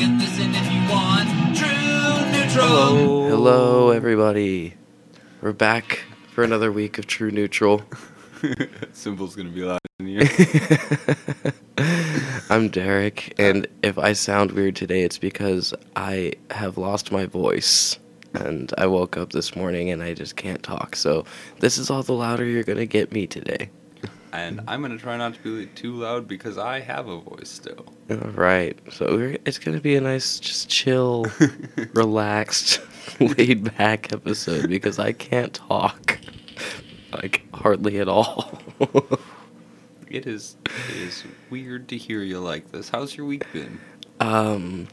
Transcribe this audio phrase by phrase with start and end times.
[0.00, 1.28] can listen if you want.
[1.54, 2.66] True neutral.
[2.66, 3.28] Hello.
[3.28, 4.74] Hello, everybody.
[5.42, 7.82] We're back for another week of True Neutral.
[8.94, 10.28] Symbol's gonna be loud in here.
[12.48, 17.98] I'm Derek, and if I sound weird today, it's because I have lost my voice.
[18.32, 20.96] And I woke up this morning and I just can't talk.
[20.96, 21.26] So
[21.58, 23.70] this is all the louder you're going to get me today.
[24.32, 27.86] And I'm gonna try not to be too loud because I have a voice still.
[28.10, 28.78] All right.
[28.90, 31.26] So we're, it's going to be a nice, just chill,
[31.94, 32.80] relaxed,
[33.20, 36.18] laid back episode because I can't talk.
[37.12, 38.58] Like, hardly at all.
[40.10, 42.88] It is it is weird to hear you like this.
[42.88, 43.78] How's your week been?
[44.18, 44.88] Um,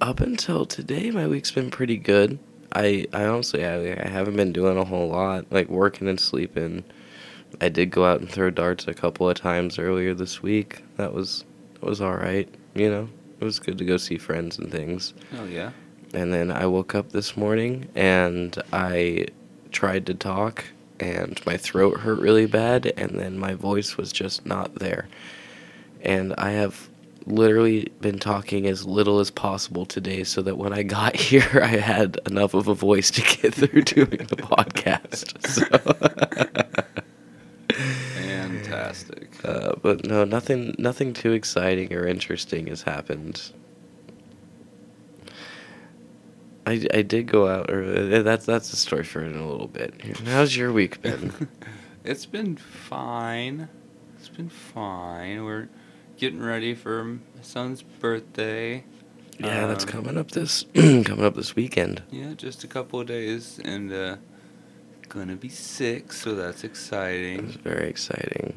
[0.00, 2.38] up until today, my week's been pretty good.
[2.72, 6.82] I I honestly I, I haven't been doing a whole lot, like working and sleeping.
[7.60, 10.82] I did go out and throw darts a couple of times earlier this week.
[10.96, 12.48] That was that was all right.
[12.74, 13.08] You know,
[13.40, 15.14] it was good to go see friends and things.
[15.36, 15.72] Oh yeah.
[16.14, 19.26] And then I woke up this morning and I
[19.70, 20.64] tried to talk
[21.00, 25.08] and my throat hurt really bad and then my voice was just not there.
[26.02, 26.88] And I have
[27.26, 31.76] literally been talking as little as possible today so that when I got here I
[31.76, 35.46] had enough of a voice to get through doing the podcast.
[35.46, 36.94] So
[38.70, 39.30] Fantastic.
[39.44, 43.52] uh, but no, nothing nothing too exciting or interesting has happened.
[46.66, 49.68] I, I did go out, or uh, that's that's the story for in a little
[49.68, 49.94] bit.
[50.26, 51.48] How's your week been?
[52.04, 53.68] it's been fine.
[54.18, 55.44] It's been fine.
[55.44, 55.68] We're
[56.18, 58.84] getting ready for my son's birthday.
[59.38, 62.02] yeah, that's Um, coming up this coming up this weekend.
[62.10, 64.16] Yeah, just a couple of days, and uh,
[65.08, 67.46] gonna be sick, so that's exciting.
[67.48, 68.54] It's very exciting.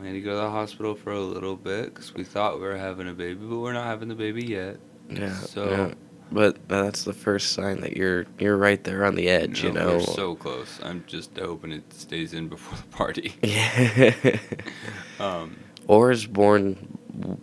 [0.00, 2.66] We had to go to the hospital for a little bit because we thought we
[2.66, 4.76] were having a baby, but we're not having the baby yet.
[5.08, 5.34] Yeah.
[5.34, 5.94] So- yeah.
[6.32, 9.62] but that's the first sign that you're you're right there on the edge.
[9.62, 9.92] You know.
[9.94, 10.80] we're so close.
[10.82, 13.34] I'm just hoping it stays in before the party.
[13.42, 14.14] yeah.
[15.20, 15.56] Um,
[15.86, 16.98] or is born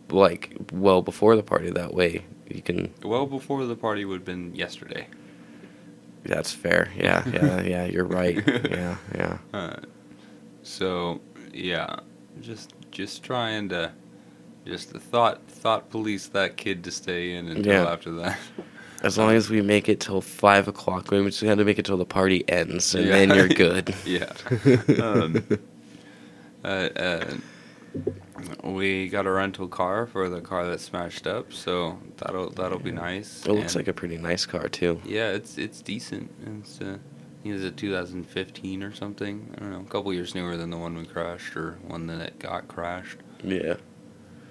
[0.09, 1.69] like well before the party.
[1.71, 5.07] That way you can well before the party would have been yesterday.
[6.23, 6.89] That's fair.
[6.95, 7.85] Yeah, yeah, yeah.
[7.85, 8.41] You're right.
[8.69, 9.37] Yeah, yeah.
[9.53, 9.75] Uh,
[10.63, 11.19] so
[11.53, 11.95] yeah,
[12.41, 13.91] just just trying to
[14.65, 17.91] just the thought thought police that kid to stay in until Yeah.
[17.91, 18.37] after that.
[19.03, 21.85] As long as we make it till five o'clock, we just got to make it
[21.85, 23.11] till the party ends, and Yeah.
[23.13, 23.95] then you're good.
[24.05, 24.31] yeah.
[25.01, 25.43] Um,
[26.63, 27.33] uh, uh,
[28.63, 32.91] we got a rental car for the car that smashed up, so that'll that'll be
[32.91, 33.46] nice.
[33.46, 35.02] It looks And- like a pretty nice car too.
[35.06, 36.31] Yeah, it's it's decent.
[36.59, 39.53] It's uh, I think it's a 2015 or something.
[39.57, 42.38] I don't know, a couple years newer than the one we crashed or one that
[42.40, 43.18] got crashed.
[43.44, 43.75] Yeah.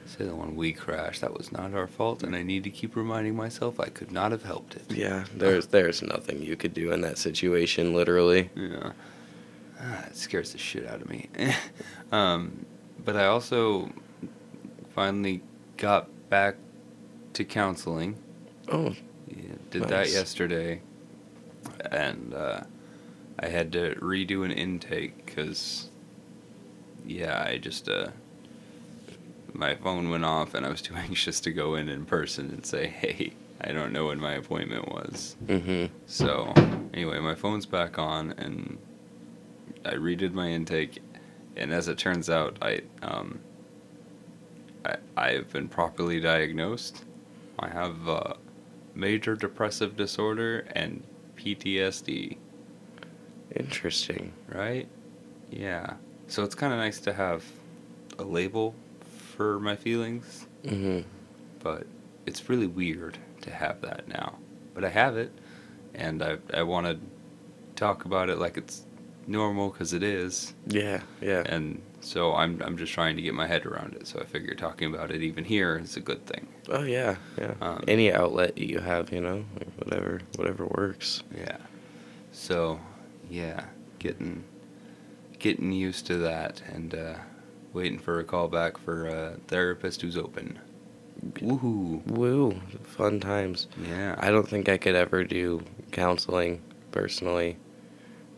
[0.06, 2.96] Say the one we crashed, that was not our fault, and I need to keep
[2.96, 4.82] reminding myself I could not have helped it.
[4.90, 5.24] Yeah.
[5.36, 8.50] There's there's nothing you could do in that situation, literally.
[8.56, 8.90] Yeah.
[9.80, 11.28] Ah, it scares the shit out of me.
[12.12, 12.66] um,
[13.04, 13.90] but I also
[14.94, 15.42] finally
[15.76, 16.56] got back
[17.34, 18.16] to counseling.
[18.68, 18.94] Oh,
[19.28, 20.82] Yeah, did that yesterday,
[21.90, 22.62] and uh,
[23.38, 25.90] I had to redo an intake because,
[27.06, 28.08] yeah, I just uh,
[29.52, 32.64] my phone went off and I was too anxious to go in in person and
[32.64, 35.36] say, hey, I don't know when my appointment was.
[35.46, 35.94] mm-hmm.
[36.06, 36.52] So
[36.94, 38.78] anyway, my phone's back on and
[39.84, 41.00] I redid my intake,
[41.60, 43.40] and as it turns out, I um,
[44.84, 47.04] I I've been properly diagnosed.
[47.58, 48.34] I have uh,
[48.94, 51.02] major depressive disorder and
[51.36, 52.36] PTSD.
[53.54, 54.32] Interesting.
[54.48, 54.88] Right?
[55.50, 55.94] Yeah.
[56.28, 57.44] So it's kind of nice to have
[58.18, 58.74] a label
[59.36, 61.00] for my feelings, Mm-hmm.
[61.60, 61.86] but
[62.26, 64.38] it's really weird to have that now.
[64.74, 65.32] But I have it,
[65.94, 66.98] and I I want to
[67.74, 68.84] talk about it like it's
[69.26, 71.42] normal because it is, Yeah, yeah.
[71.46, 74.06] and so I'm I'm just trying to get my head around it.
[74.06, 76.48] So I figure talking about it even here is a good thing.
[76.68, 77.54] Oh yeah, yeah.
[77.60, 81.22] Um, Any outlet you have, you know, like whatever, whatever works.
[81.36, 81.58] Yeah.
[82.32, 82.80] So,
[83.28, 83.64] yeah,
[83.98, 84.44] getting
[85.38, 87.14] getting used to that and uh,
[87.72, 90.58] waiting for a call back for a therapist who's open.
[91.34, 92.06] Woohoo!
[92.06, 93.68] Woo, fun times.
[93.86, 94.14] Yeah.
[94.18, 95.62] I don't think I could ever do
[95.92, 96.62] counseling
[96.92, 97.56] personally.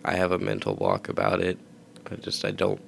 [0.05, 1.59] I have a mental block about it.
[2.11, 2.81] I just I don't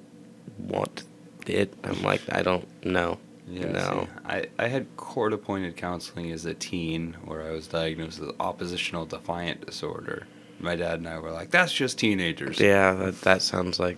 [0.59, 1.03] want
[1.47, 1.73] it.
[1.83, 3.19] I'm like I don't know.
[3.47, 4.07] Yeah, No.
[4.07, 8.35] see, I, I had court appointed counseling as a teen where I was diagnosed with
[8.39, 10.25] oppositional defiant disorder.
[10.59, 12.59] My dad and I were like, that's just teenagers.
[12.59, 13.97] Yeah, that that sounds like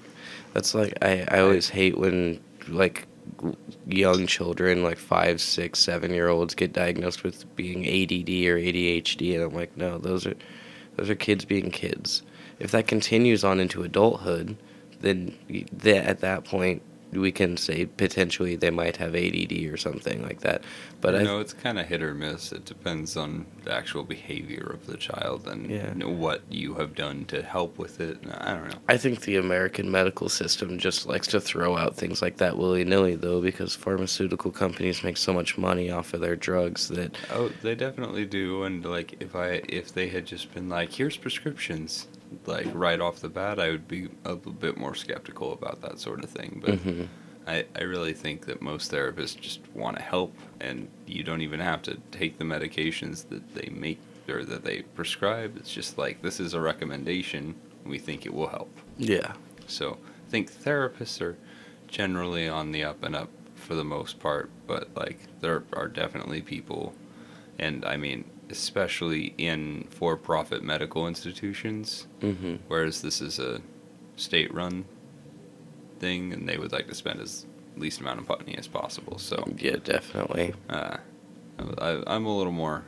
[0.54, 3.08] that's like I I always hate when like
[3.88, 9.36] young children, like five, six, seven year olds, get diagnosed with being ADD or ADHD,
[9.36, 10.36] and I'm like, no, those are
[10.96, 12.24] those are kids being kids.
[12.60, 14.58] If that continues on into adulthood,
[15.02, 16.82] then th- at that point
[17.14, 20.62] we can say potentially they might have ADD or something like that.
[21.00, 22.52] But you I know, it's kind of hit or miss.
[22.52, 25.88] It depends on the actual behavior of the child and Yeah.
[25.94, 28.18] you know, what you have done to help with it.
[28.40, 28.80] I don't know.
[28.90, 32.84] I think the American medical system just likes to throw out things like that willy
[32.84, 37.50] nilly, though, because pharmaceutical companies make so much money off of their drugs that Oh,
[37.62, 38.64] they definitely do.
[38.64, 42.08] And like, if I if they had just been like, here's prescriptions,
[42.46, 46.24] like right off the bat, I would be a bit more skeptical about that sort
[46.24, 46.60] of thing.
[46.64, 47.08] But Mhm.
[47.46, 51.60] I I really think that most therapists just want to help, and you don't even
[51.60, 55.56] have to take the medications that they make or that they prescribe.
[55.56, 57.56] It's just like this is a recommendation.
[57.86, 58.70] We think it will help.
[58.98, 59.34] yeah,
[59.68, 59.98] So
[60.28, 61.38] I think therapists are
[61.88, 66.42] generally on the up and up for the most part, but like there are definitely
[66.42, 66.94] people,
[67.58, 73.62] and I mean, especially in for profit medical institutions, hmm whereas this is a
[74.16, 74.86] state run
[76.00, 77.46] thing and they would like to spend as
[77.76, 79.18] least amount of money as possible.
[79.20, 80.54] So yeah, definitely.
[80.70, 80.98] uh,
[81.80, 82.86] I, I'm a little more,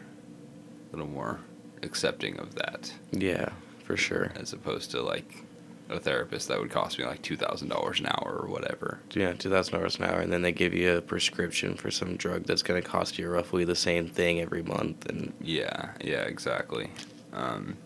[0.91, 1.39] little more
[1.83, 3.49] accepting of that Yeah,
[3.83, 4.31] for sure.
[4.35, 5.43] as opposed to like
[5.89, 8.99] a therapist that would cost me like two thousand dollars an hour or whatever.
[9.11, 12.15] Yeah, two thousand dollars an hour, and then they give you a prescription for some
[12.15, 16.21] drug that's going to cost you roughly the same thing every month, and Yeah, yeah,
[16.21, 16.91] exactly.
[17.33, 17.77] Um,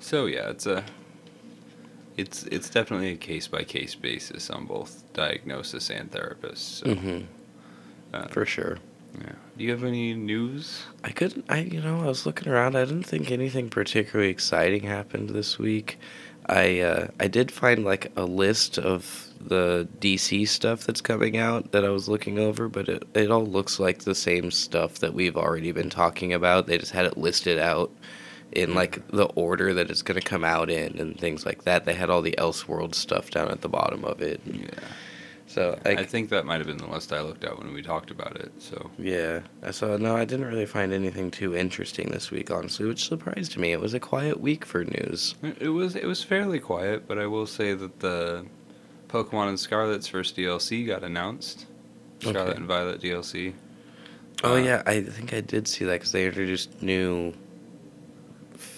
[0.00, 0.84] so yeah, it's a
[2.16, 6.80] it's it's definitely a case by case basis on both diagnosis and therapists.
[6.80, 7.26] So, Mhm.
[8.12, 8.78] uh, for sure.
[9.14, 9.32] Yeah.
[9.56, 10.84] Do you have any news?
[11.02, 11.46] I couldn't.
[11.48, 12.76] I you know I was looking around.
[12.76, 15.98] I didn't think anything particularly exciting happened this week.
[16.46, 21.72] I uh, I did find like a list of the DC stuff that's coming out
[21.72, 25.14] that I was looking over, but it it all looks like the same stuff that
[25.14, 26.66] we've already been talking about.
[26.66, 27.90] They just had it listed out
[28.52, 31.84] in like the order that it's going to come out in and things like that.
[31.84, 34.40] They had all the Elseworld stuff down at the bottom of it.
[34.46, 34.68] Yeah,
[35.48, 37.82] So I I, think that might have been the list I looked at when we
[37.82, 38.52] talked about it.
[38.58, 39.40] So Yeah,
[39.70, 43.72] so no, I didn't really find anything too interesting this week, honestly, which surprised me.
[43.72, 45.34] It was a quiet week for news.
[45.42, 48.44] it it was it was fairly quiet, but I will say that the
[49.08, 51.66] Pokemon and Scarlet's first DLC got announced.
[52.20, 52.56] Scarlet Okay.
[52.56, 53.54] and Violet DLC.
[54.44, 57.32] Oh Uh, yeah, I think I did see that because they introduced new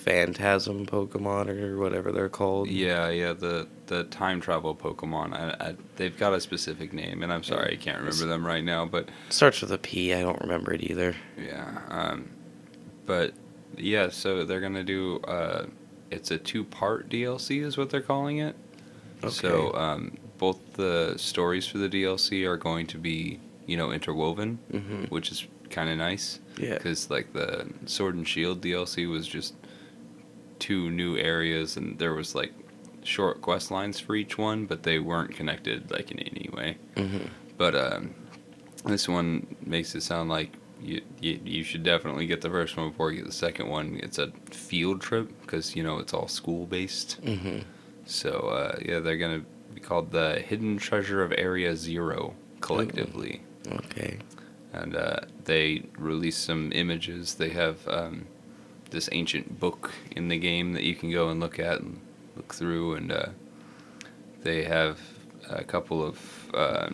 [0.05, 2.69] Phantasm Pokemon or whatever they're called.
[2.69, 5.35] Yeah, yeah, the the time travel Pokemon.
[5.35, 8.65] I, I, they've got a specific name, and I'm sorry I can't remember them right
[8.65, 8.87] now.
[8.87, 10.15] But starts with a P.
[10.15, 11.15] I don't remember it either.
[11.39, 12.31] yeah, um,
[13.07, 13.35] but
[13.77, 15.21] yeah, so they're gonna do.
[15.21, 15.67] Uh,
[16.11, 18.57] it's a two part DLC, is what they're calling it.
[19.29, 19.79] So Okay.
[19.79, 25.05] um, both the stories for the DLC are going to be, you know, interwoven, hmm
[25.11, 26.41] which is kind of nice.
[26.59, 26.75] Yeah.
[26.75, 29.55] Because like the Sword and Shield DLC was just
[30.61, 32.53] two new areas, and there was like
[33.03, 36.77] short quest lines for each one, but they weren't connected like in any way.
[36.97, 37.27] hmm
[37.57, 38.15] But um,
[38.85, 42.91] this one makes it sound like you, you you should definitely get the first one
[42.91, 43.99] before you get the second one.
[44.03, 47.19] It's a field trip because you know it's all school based.
[47.25, 47.59] hmm
[48.07, 53.41] So uh, yeah, they're gonna be called the Hidden Treasure of Area Zero collectively
[53.71, 54.19] Okay.
[54.73, 57.35] and uh, they release some images.
[57.35, 58.27] They have um,
[58.91, 62.01] this ancient book in the game that you can go and look at and
[62.37, 63.27] look through, and uh,
[64.43, 64.99] they have
[65.49, 66.91] a couple of uh,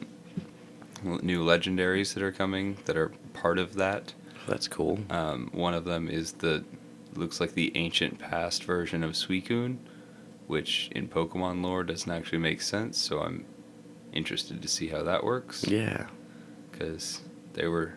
[1.03, 4.15] new legendaries that are coming that are part of that.
[4.47, 4.99] That's cool.
[5.11, 6.65] Um, one of them is the
[7.15, 9.79] looks like the ancient past version of Suicune,
[10.47, 12.99] which in Pokemon lore doesn't actually make sense.
[12.99, 13.45] So I'm
[14.13, 16.07] interested to see how that works Yeah.
[16.71, 17.23] because
[17.55, 17.95] they were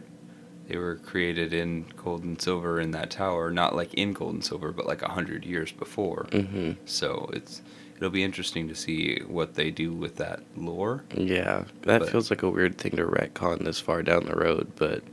[0.69, 4.45] they were created in gold and silver in that tower not like in gold and
[4.45, 6.27] silver but like a hundred years before.
[6.31, 7.61] Hmm so it's
[7.97, 11.03] it'll be interesting to see what they do with that lore.
[11.13, 11.65] Yeah.
[11.81, 15.03] That But- feels like a weird thing to retcon this far down the road, but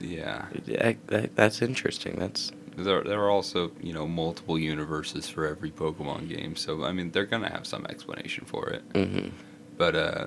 [0.00, 0.46] yeah.
[0.66, 2.16] That, that, that's interesting.
[2.18, 6.90] That's there, there are also you know multiple universes for every pokemon game so i
[6.90, 8.82] mean they're gonna have some explanation for it.
[8.94, 9.28] Hmm
[9.78, 10.26] but uh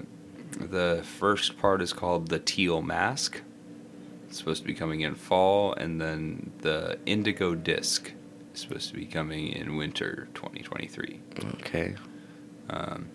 [0.57, 3.41] the first part is called the teal mask
[4.27, 8.11] it's supposed to be coming in fall and then the indigo disc
[8.53, 11.19] is supposed to be coming in winter 2023
[11.55, 11.95] okay.
[12.69, 13.07] um,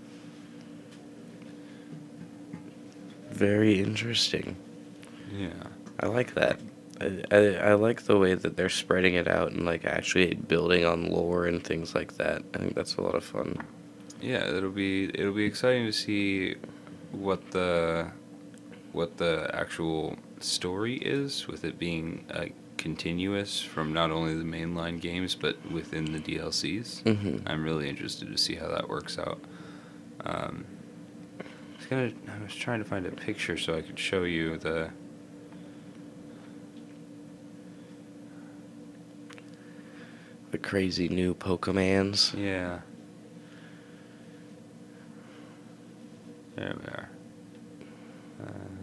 [3.31, 4.57] Very interesting.
[5.35, 5.51] yeah
[6.01, 6.59] I like that.
[7.01, 7.37] I, I,
[7.71, 11.47] I like the way that they're spreading it out and like actually building on lore
[11.47, 12.43] and things like that.
[12.55, 13.57] I think that's a lot of fun.
[14.21, 16.57] yeah it'll be it'll be exciting to see
[17.13, 18.09] what the
[18.93, 22.47] what the actual story is, with it being uh,
[22.83, 27.03] continuous from not only the mainline games but within the DLCs.
[27.05, 27.47] Mm-hmm.
[27.47, 29.41] I'm really interested to see how that works out.
[30.25, 30.65] Um,
[31.39, 31.45] I
[31.77, 32.13] was gonna.
[32.29, 34.91] I was trying to find a picture so I could show you the.
[40.51, 42.37] The crazy new Pokemans.
[42.39, 42.81] Yeah.
[46.57, 47.09] There we are.
[48.45, 48.82] Uh,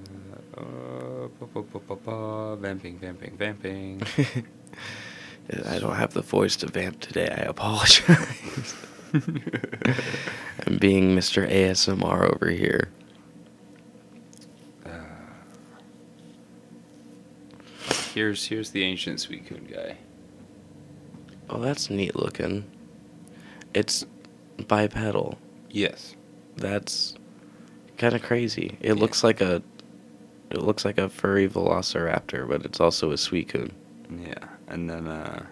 [2.06, 4.02] pa, vamping, vamping, vamping.
[5.66, 7.28] I don't have the voice to vamp today.
[7.30, 8.76] I apologize.
[9.14, 11.50] I'm being Mr.
[11.50, 12.90] ASMR over here.
[14.86, 14.90] Uh,
[18.14, 19.98] here's here's the ancient Suicune guy.
[21.50, 22.70] Oh, that's neat looking.
[23.74, 24.06] It's
[24.68, 25.40] bipedal.
[25.72, 26.16] Yes.
[26.58, 27.16] That's
[27.98, 28.78] kind of crazy.
[28.82, 28.94] It Yeah.
[28.94, 29.64] looks like a
[30.52, 33.72] it looks like a furry velociraptor, but it's also a Suicune.
[34.10, 34.46] Yeah.
[34.68, 35.46] And then uh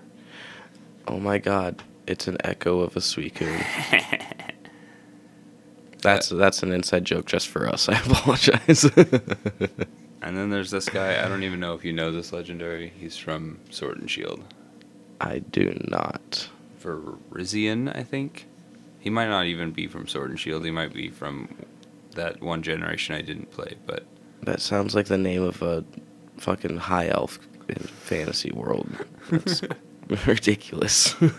[1.08, 3.64] Oh my god, it's an echo of a Suicune.
[6.02, 7.90] That's that's an inside joke just for us.
[7.90, 8.84] I apologize.
[10.22, 12.94] and then there's this guy, I don't even know if you know this legendary.
[12.98, 14.44] He's from Sword and Shield.
[15.20, 16.50] I do not.
[16.82, 18.48] Virizion, I think.
[19.00, 20.64] He might not even be from Sword and Shield.
[20.66, 21.50] He might be from
[22.16, 24.06] that one generation I didn't play, but
[24.44, 25.84] That sounds like the name of a
[26.38, 28.90] fucking high elf in fantasy world.
[29.30, 29.62] That's
[30.28, 31.16] ridiculous.
[31.22, 31.32] yeah.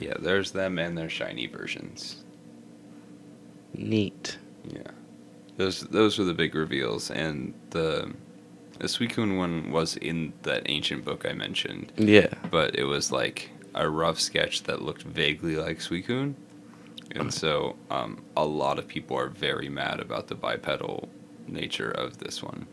[0.00, 2.22] Yeah, there's them and their shiny versions.
[3.74, 4.38] Neat.
[4.64, 4.82] Yeah.
[5.56, 8.12] Those those were the big reveals and the
[8.78, 12.28] the Suicune one was in that ancient book I mentioned, Yeah.
[12.50, 16.34] but it was like a rough sketch that looked vaguely like Suicune.
[17.12, 21.08] And so um, a lot of people are very mad about the bipedal
[21.46, 22.66] nature of this one.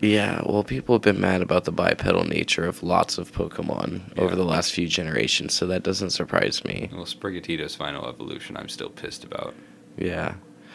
[0.00, 4.34] Yeah, well, people have been mad about the bipedal nature of lots of Pokemon over
[4.34, 6.90] the last few generations, so that doesn't surprise me.
[6.92, 9.54] Well, Sprigatito's final evolution, I'm still pissed about.
[9.96, 10.34] Yeah.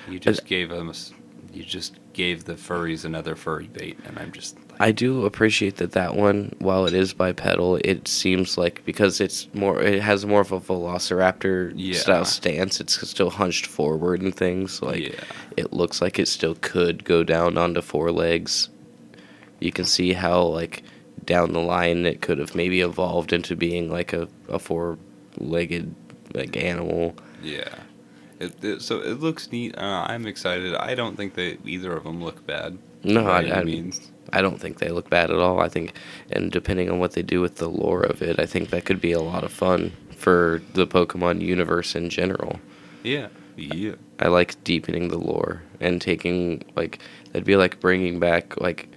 [0.10, 1.14] You just gave them, a s
[1.54, 4.56] you just gave the furries another furry bait, and I'm just.
[4.72, 9.20] Like, I do appreciate that that one, while it is bipedal, it seems like because
[9.20, 11.98] it's more, it has more of a Velociraptor Yeah.
[12.00, 12.80] style stance.
[12.80, 14.82] It's still hunched forward and things.
[14.82, 15.24] Like yeah,
[15.58, 18.70] it looks like it still could go down onto four legs.
[19.60, 20.84] You can see how like
[21.26, 24.98] down the line it could have maybe evolved into being like a, a four
[25.38, 25.94] legged
[26.34, 27.16] like animal.
[27.44, 27.68] yeah.
[28.40, 29.78] It, it, so it looks neat.
[29.78, 30.74] Uh, I'm excited.
[30.76, 32.78] I don't think that either of them look bad.
[33.04, 34.12] No, I, I, means.
[34.32, 35.60] I don't think they look bad at all.
[35.60, 35.94] I think,
[36.32, 39.02] and depending on what they do with the lore of it, I think that could
[39.02, 42.60] be a lot of fun for the Pokemon universe in general.
[43.04, 48.60] Yeah, yeah, I like deepening the lore and taking like that'd be like bringing back
[48.60, 48.90] like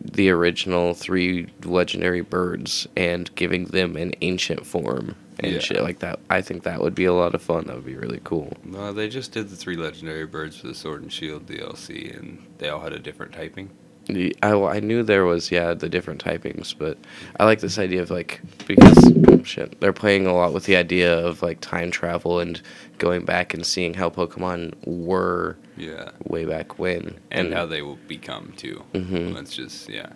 [0.00, 5.58] the original three legendary birds and giving them an ancient form and Yeah.
[5.60, 6.18] shit like that.
[6.30, 7.64] I think that would be a lot of fun.
[7.66, 8.56] That would be really cool.
[8.64, 12.38] No, they just did the three legendary birds for the Sword and Shield DLC, and
[12.58, 13.70] they all had a different typing.
[14.06, 16.96] The- I, well, I knew there was yeah the different typings, but
[17.38, 18.96] I like this idea of like because
[19.28, 22.60] oh, shit they're playing a lot with the idea of like time travel and
[22.96, 27.98] going back and seeing how Pokemon were Yeah, way back when and, how they will
[28.08, 28.82] become too.
[28.94, 29.36] Mhm.
[29.38, 30.08] It's just yeah.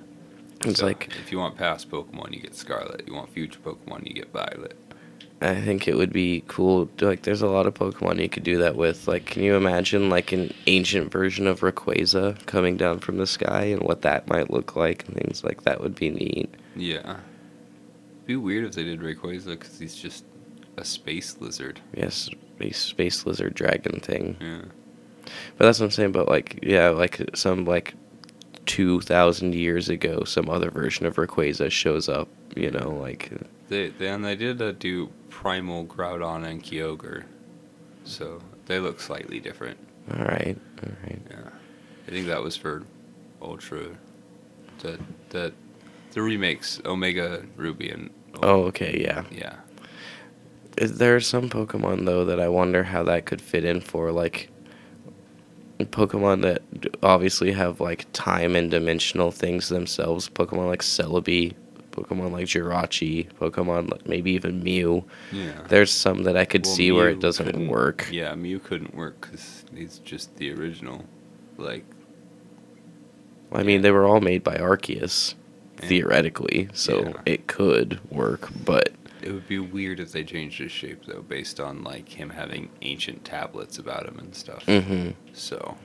[0.64, 3.02] It's So, like if you want past Pokemon, you get Scarlet.
[3.06, 4.74] You want future Pokemon, you get Violet.
[5.42, 6.88] I think it would be cool.
[7.00, 9.08] Like, there's a lot of Pokemon you could do that with.
[9.08, 13.64] Like, can you imagine like an ancient version of Rayquaza coming down from the sky
[13.64, 16.54] and what that might look like and things like that would be neat.
[16.76, 16.98] Yeah.
[16.98, 20.24] It'd be weird if they did Rayquaza because he's just
[20.76, 21.80] a space lizard.
[21.94, 24.36] Yes, space, space lizard dragon thing.
[24.40, 24.62] Yeah.
[25.56, 26.12] But that's what I'm saying.
[26.12, 27.94] But like, yeah, like some like
[28.66, 32.28] two thousand years ago, some other version of Rayquaza shows up.
[32.56, 33.32] You know, like
[33.72, 37.24] They, they and they did uh, do Primal Groudon and Kyogre,
[38.04, 39.78] so they look slightly different.
[40.14, 41.22] all right, all right.
[41.30, 41.48] Yeah.
[42.06, 42.82] I think that was for
[43.40, 43.96] Ultra.
[44.80, 44.98] The
[45.30, 45.54] the
[46.12, 48.10] the remakes Omega Ruby and
[48.42, 49.24] Oh, okay, yeah.
[49.30, 49.56] yeah.
[50.76, 54.50] Is there some Pokemon though that I wonder how that could fit in for like
[55.78, 56.60] Pokemon that
[57.02, 60.28] obviously have like time and dimensional things themselves.
[60.28, 61.54] Pokemon like Celebi,
[61.92, 65.04] Pokemon like Jirachi, Pokemon like maybe even Mew.
[65.30, 65.52] Yeah.
[65.68, 68.08] There's some that I could Well, see where it doesn't work.
[68.10, 71.04] Yeah, Mew couldn't work because he's just the original.
[71.58, 71.84] Like
[73.52, 75.34] I mean, they were all made by Arceus,
[75.82, 75.88] Yeah.
[75.88, 77.12] theoretically, so Yeah.
[77.26, 78.48] it could work.
[78.64, 82.30] But It would be weird if they changed his shape though, based on like him
[82.30, 84.64] having ancient tablets about him and stuff.
[84.66, 85.10] Mm-hmm.
[85.34, 85.76] So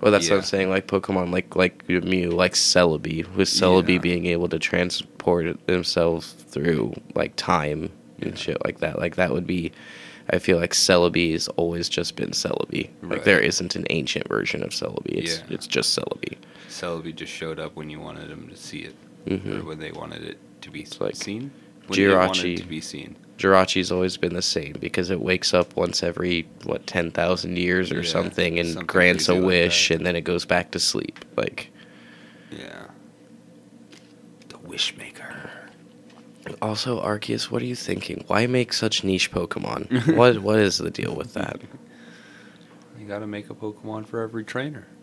[0.00, 0.68] Well, that's what I'm saying.
[0.70, 3.98] Like Pokemon, like like Mew, like Celebi, with Celebi Yeah.
[3.98, 8.98] being able to transport himself through like time and shit like that.
[8.98, 9.72] Like that would be.
[10.30, 12.90] I feel like Celebi has always just been Celebi.
[13.02, 15.06] Like there isn't an ancient version of Celebi.
[15.18, 15.44] It's Yeah.
[15.54, 16.36] it's just Celebi.
[16.68, 18.94] Celebi just showed up when you wanted him to see it,
[19.28, 21.50] hmm or when they wanted it to be like seen.
[21.88, 22.56] When they wanted Jirachi.
[22.58, 23.16] to be seen.
[23.42, 27.90] Jirachi's always been the same because it wakes up once every what ten thousand years
[27.90, 30.70] or Yeah, something and something grants a crazy like wish and then it goes back
[30.70, 31.24] to sleep.
[31.36, 31.70] Like
[32.52, 32.86] Yeah.
[34.48, 35.50] The Wishmaker.
[36.60, 38.22] also Arceus, what are you thinking?
[38.28, 40.16] Why make such niche Pokemon?
[40.16, 41.60] what what is the deal with that?
[42.96, 44.86] You gotta make a Pokemon for every trainer.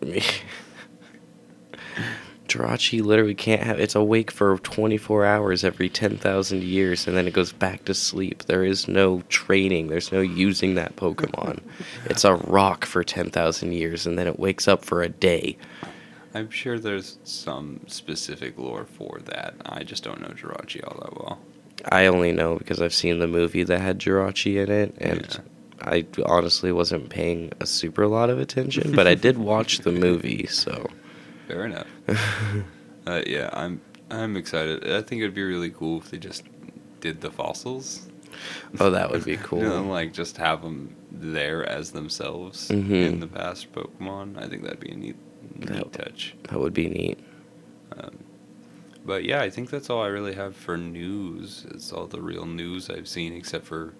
[2.50, 7.32] Jirachi literally can't have it's awake for 24 hours every 10,000 years and then it
[7.32, 8.44] goes back to sleep.
[8.44, 11.60] There is no training, there's no using that Pokemon.
[12.06, 15.56] it's a rock for 10,000 years and then it wakes up for a day.
[16.34, 19.54] I'm sure there's some specific lore for that.
[19.64, 21.38] I just don't know Jirachi all that well.
[21.90, 25.40] I only know because I've seen the movie that had Jirachi in it and Yeah.
[25.82, 30.46] I honestly wasn't paying a super lot of attention, but I did watch the movie,
[30.46, 30.86] so
[31.50, 31.86] Fair enough.
[33.06, 33.80] uh, yeah, I'm
[34.10, 34.88] I'm excited.
[34.88, 36.44] I think it'd be really cool if they just
[37.00, 38.08] did the fossils.
[38.78, 39.82] oh that would be cool.
[39.82, 42.90] Like just have them there as themselves Mhm.
[43.08, 44.38] in the past Pokemon.
[44.40, 45.16] I think that'd be a neat,
[45.56, 46.36] neat That- touch.
[46.44, 47.18] That would be neat.
[47.98, 48.18] Um,
[49.04, 51.66] but yeah, I think that's all I really have for news.
[51.70, 53.94] It's all the real news I've seen, except for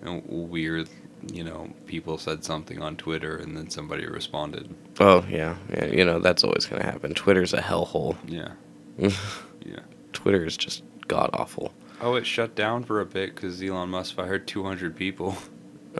[0.00, 0.90] you know, weird.
[1.32, 4.74] You know, people said something on Twitter and then somebody responded.
[5.00, 5.86] Oh yeah, yeah.
[5.86, 7.14] You know that's always gonna happen.
[7.14, 8.16] Twitter's a hellhole.
[8.26, 8.52] Yeah,
[8.98, 9.80] yeah.
[10.12, 11.72] Twitter is just god awful.
[12.00, 15.36] Oh, it shut down for a bit because Elon Musk fired 200 people.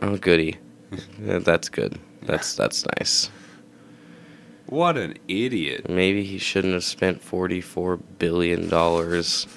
[0.01, 0.57] Oh goody,
[1.19, 1.99] that's good.
[2.21, 3.29] That's that's nice.
[4.67, 5.89] What an idiot!
[5.89, 9.47] Maybe he shouldn't have spent forty four billion dollars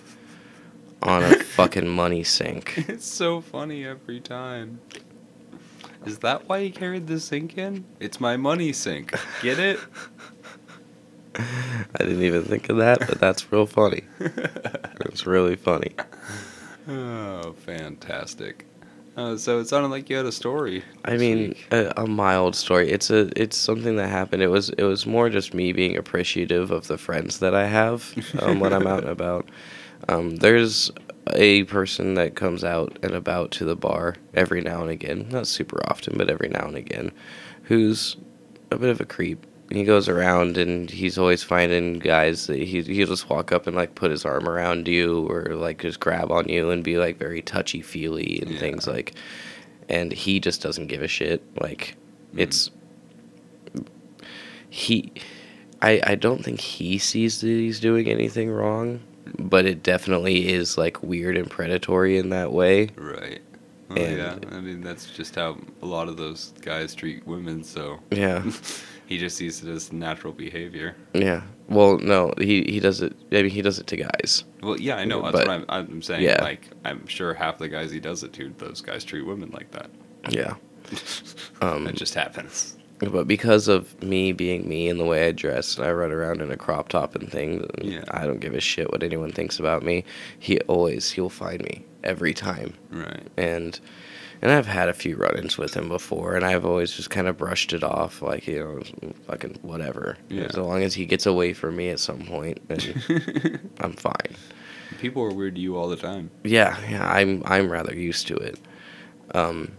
[1.02, 2.85] on a fucking money sink.
[2.88, 4.80] It's so funny every time.
[6.06, 7.84] Is that why he carried the sink in?
[7.98, 9.14] It's my money sink.
[9.42, 9.78] Get it?
[11.34, 14.02] I didn't even think of that, but that's real funny.
[14.18, 15.94] It's really funny.
[16.88, 18.66] oh, fantastic.
[19.16, 20.82] Uh, so it sounded like you had a story.
[21.04, 22.90] I mean, a, a mild story.
[22.90, 24.42] It's a it's something that happened.
[24.42, 28.14] It was it was more just me being appreciative of the friends that I have
[28.40, 29.48] um, when I'm out and about.
[30.08, 30.90] Um, there's
[31.35, 35.46] a person that comes out and about to the bar every now and again, not
[35.46, 37.12] super often, but every now and again,
[37.64, 38.16] who's
[38.70, 39.46] a bit of a creep.
[39.70, 43.76] He goes around and he's always finding guys that he he'll just walk up and
[43.76, 47.18] like put his arm around you or like just grab on you and be like
[47.18, 48.59] very touchy feely and Yeah.
[48.59, 49.14] things like
[49.88, 51.42] and he just doesn't give a shit.
[51.61, 51.94] Like
[52.35, 52.40] Mhm.
[52.40, 52.70] it's
[54.70, 55.12] he
[55.83, 59.00] I I don't think he sees that he's doing anything wrong,
[59.38, 62.88] but it definitely is like weird and predatory in that way.
[62.96, 63.40] Right.
[63.88, 67.64] Well, And- yeah, I mean that's just how a lot of those guys treat women.
[67.64, 68.44] So Yeah.
[69.06, 70.94] he just sees it as natural behavior.
[71.12, 71.42] Yeah.
[71.68, 74.44] Well, no, he he does it I mean he does it to guys.
[74.62, 75.22] Well, yeah, I know.
[75.22, 76.22] That's But- what I'm, I'm saying.
[76.22, 76.42] yeah.
[76.42, 79.70] Like, I'm sure half the guys he does it to, those guys treat women like
[79.72, 79.90] that.
[80.28, 80.54] Yeah.
[81.62, 82.78] Um, it just happens.
[83.00, 86.42] But because of me being me and the way I dress, and I run around
[86.42, 88.04] in a crop top and things, and Yeah.
[88.10, 90.04] I don't give a shit what anyone thinks about me.
[90.38, 93.26] He always he'll find me every time, Right.
[93.36, 93.80] and
[94.42, 97.36] and I've had a few run-ins with him before, and I've always just kind of
[97.36, 100.16] brushed it off, like you know, fucking whatever.
[100.30, 100.44] Yeah.
[100.44, 102.58] As long as he gets away from me at some point,
[103.80, 104.34] I'm fine.
[104.98, 106.30] People are weird to you all the time.
[106.44, 108.58] Yeah, yeah, I'm I'm rather used to it.
[109.34, 109.72] Um,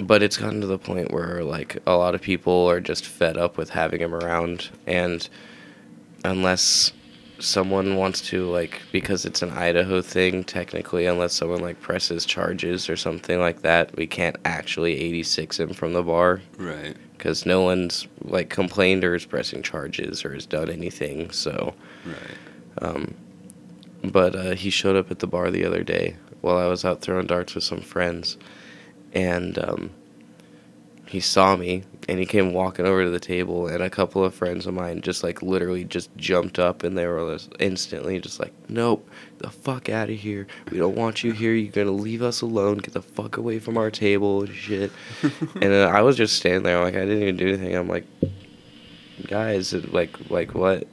[0.00, 3.36] but it's gotten to the point where like a lot of people are just fed
[3.36, 5.28] up with having him around, and
[6.24, 6.92] unless
[7.40, 12.88] someone wants to like because it's an Idaho thing technically, unless someone like presses charges
[12.88, 16.96] or something like that, we can't actually 86 him from the bar Right.
[17.16, 21.30] because no one's like complained or is pressing charges or has done anything.
[21.30, 21.74] So.
[22.06, 22.82] Right.
[22.82, 23.14] Um,
[24.04, 27.00] but uh, he showed up at the bar the other day while I was out
[27.00, 28.36] throwing darts with some friends,
[29.14, 29.90] and um,
[31.06, 34.34] he saw me and he came walking over to the table, and a couple of
[34.34, 38.40] friends of mine just like literally just jumped up and they were just instantly just
[38.40, 40.46] like, "Nope, the fuck out of here!
[40.70, 41.54] We don't want you here.
[41.54, 42.78] You're gonna leave us alone.
[42.78, 44.90] Get the fuck away from our table and shit."
[45.60, 47.74] and I was just standing there like I didn't even do anything.
[47.74, 48.06] I'm like,
[49.26, 50.86] guys, like like what?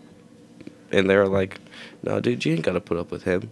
[0.92, 1.60] And they're like,
[2.04, 3.50] no, dude, you ain't gotta put up with him.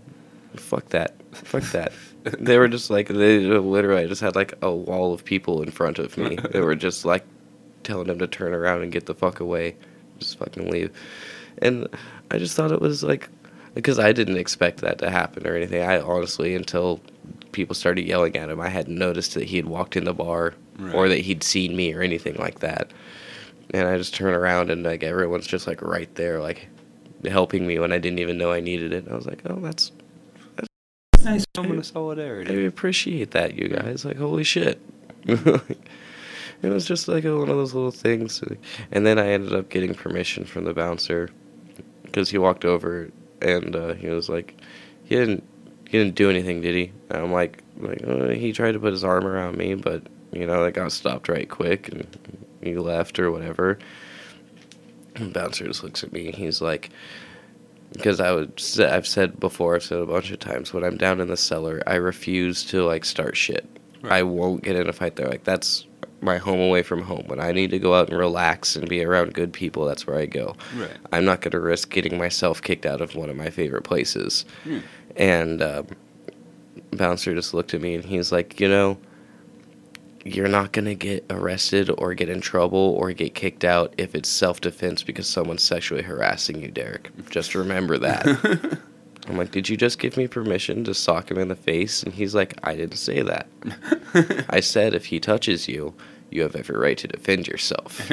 [0.59, 1.91] Fuck that, fuck that.
[2.23, 5.99] they were just like they literally just had like a wall of people in front
[5.99, 6.37] of me.
[6.51, 7.25] they were just like
[7.83, 9.75] telling him to turn around and get the fuck away,
[10.19, 10.91] just fucking leave.
[11.59, 11.87] And
[12.31, 13.29] I just thought it was like
[13.73, 15.81] because I didn't expect that to happen or anything.
[15.81, 16.99] I honestly until
[17.51, 20.53] people started yelling at him, I hadn't noticed that he had walked in the bar
[20.93, 22.91] or that he'd seen me or anything like that.
[23.71, 26.67] And I just turn around and like everyone's just like right there, like
[27.25, 29.03] helping me when I didn't even know I needed it.
[29.03, 29.91] And I was like, oh, that's
[31.23, 34.05] Nice moment of I appreciate that, you guys.
[34.05, 34.82] Like, holy shit.
[35.25, 35.60] it
[36.63, 38.41] was just like a, one of those little things.
[38.91, 41.29] And then I ended up getting permission from the bouncer
[42.03, 44.60] because he walked over and uh, he was like,
[45.03, 45.43] he didn't,
[45.88, 46.91] he didn't do anything, did he?
[47.10, 50.45] And I'm like, like uh, he tried to put his arm around me, but you
[50.45, 52.08] know, that got stopped right quick and
[52.62, 53.79] he left or whatever.
[55.15, 56.91] And bouncer just looks at me and he's like,
[57.93, 61.19] because I would I've said before, I've said a bunch of times, when I'm down
[61.19, 63.67] in the cellar, I refuse to like start shit.
[64.02, 64.13] Right.
[64.13, 65.28] I won't get in a fight there.
[65.28, 65.86] Like that's
[66.21, 67.23] my home away from home.
[67.28, 70.17] When I need to go out and relax and be around good people, that's where
[70.17, 70.56] I go.
[70.75, 70.91] Right.
[71.12, 74.45] I'm not going to risk getting myself kicked out of one of my favorite places.
[74.63, 74.80] Hmm.
[75.15, 75.88] And um,
[76.91, 78.97] bouncer just looked at me and he's like, you know,
[80.25, 84.15] you're not going to get arrested or get in trouble or get kicked out if
[84.15, 87.12] it's self defense because someone's sexually harassing you, Derek.
[87.29, 88.79] Just remember that.
[89.27, 92.01] I'm like, did you just give me permission to sock him in the face?
[92.01, 93.47] And he's like, I didn't say that.
[94.49, 95.93] I said if he touches you,
[96.32, 98.10] you have every right to defend yourself.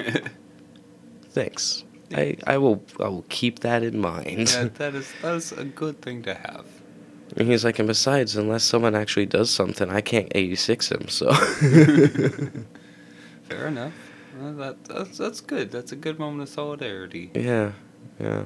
[1.30, 1.84] Thanks.
[2.14, 4.52] I, I will I will keep that in mind.
[4.52, 6.66] yeah, that is that is a good thing to have.
[7.36, 11.32] And he's like, and besides, unless someone actually does something, I can't 86 him, so.
[13.48, 13.92] Fair enough.
[14.38, 15.70] Well, that, that's that's good.
[15.70, 17.30] That's a good moment of solidarity.
[17.34, 17.72] yeah,
[18.20, 18.44] yeah.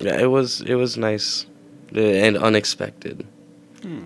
[0.00, 1.46] Yeah, it was, it was nice
[1.94, 3.26] uh, and unexpected.
[3.82, 4.04] Hmm.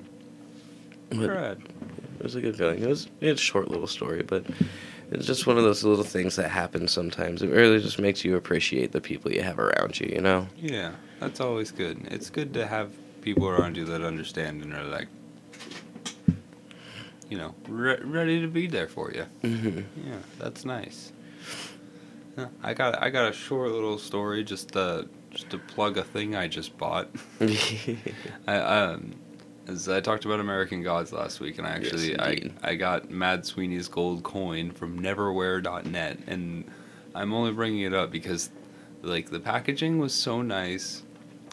[1.10, 1.58] But
[2.18, 2.82] it was a good feeling.
[2.82, 4.46] It was, it's a short little story, but
[5.10, 7.42] it's just one of those little things that happen sometimes.
[7.42, 10.46] It really just makes you appreciate the people you have around you, you know?
[10.56, 12.06] Yeah, that's always good.
[12.10, 15.08] It's good to have people around you that understand and are like,
[17.30, 19.24] you know, re- ready to be there for you.
[19.48, 21.12] hmm Yeah, that's nice.
[22.36, 26.04] Yeah, I got I got a short little story just to just to plug a
[26.04, 27.08] thing I just bought.
[28.46, 29.14] I um
[29.68, 32.50] as I talked about American Gods last week, and I Yes, actually I.
[32.62, 36.64] I got Mad Sweeney's gold coin from Neverwear.net, and
[37.14, 38.50] I'm only bringing it up because
[39.02, 41.02] like the packaging was so nice.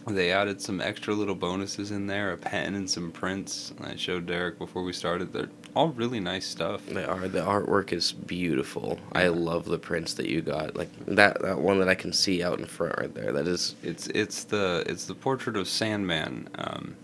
[0.09, 3.73] They added some extra little bonuses in there, a pen and some prints.
[3.81, 5.31] I showed Derek before we started.
[5.31, 6.85] They're all really nice stuff.
[6.87, 7.27] They are.
[7.27, 8.99] The artwork is beautiful.
[9.13, 10.75] I love the prints that you got.
[10.75, 13.31] Like that, that one that I can see out in front right there.
[13.31, 16.95] That is It's it's the it's the portrait of Sandman um,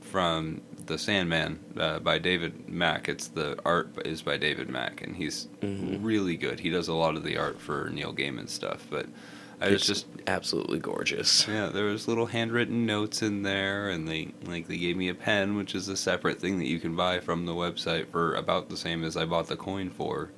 [0.00, 3.08] from the Sandman uh, by David Mack.
[3.08, 5.98] It's the art is by David Mack, and he's Mhm.
[6.02, 6.60] really good.
[6.60, 8.86] He does a lot of the art for Neil Gaiman stuff.
[8.90, 9.06] But
[9.60, 11.46] I was just absolutely gorgeous.
[11.46, 15.14] yeah, there was little handwritten notes in there, and they like they gave me a
[15.14, 18.68] pen, which is a separate thing that you can buy from the website for about
[18.70, 20.30] the same as I bought the coin for.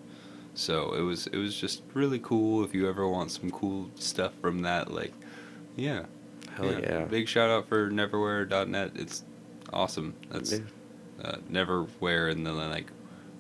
[0.55, 2.65] So it was it was just really cool.
[2.65, 5.13] If you ever want some cool stuff from that, like
[5.77, 6.05] yeah,
[6.57, 7.05] Hell yeah.
[7.05, 8.93] Big shout out for Neverwear.net.
[8.97, 9.25] It's
[9.73, 10.15] awesome.
[10.31, 10.59] That's Yeah.
[11.25, 12.91] uh, Neverwear, and then like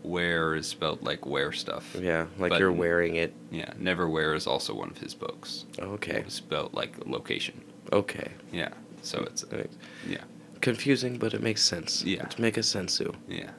[0.02, 1.96] where is spelled like wear stuff.
[1.98, 3.32] Yeah, like But- you're wearing it.
[3.50, 5.64] Yeah, Neverwhere is also one of his books.
[5.78, 6.18] Okay.
[6.26, 7.60] It's spelled like location.
[7.92, 8.32] Okay.
[8.52, 8.70] Yeah.
[9.02, 9.64] So it's Uh,
[10.08, 10.22] yeah.
[10.60, 12.04] confusing, but it makes sense.
[12.04, 12.24] Yeah.
[12.24, 13.12] To make a sensu.
[13.28, 13.50] Yeah.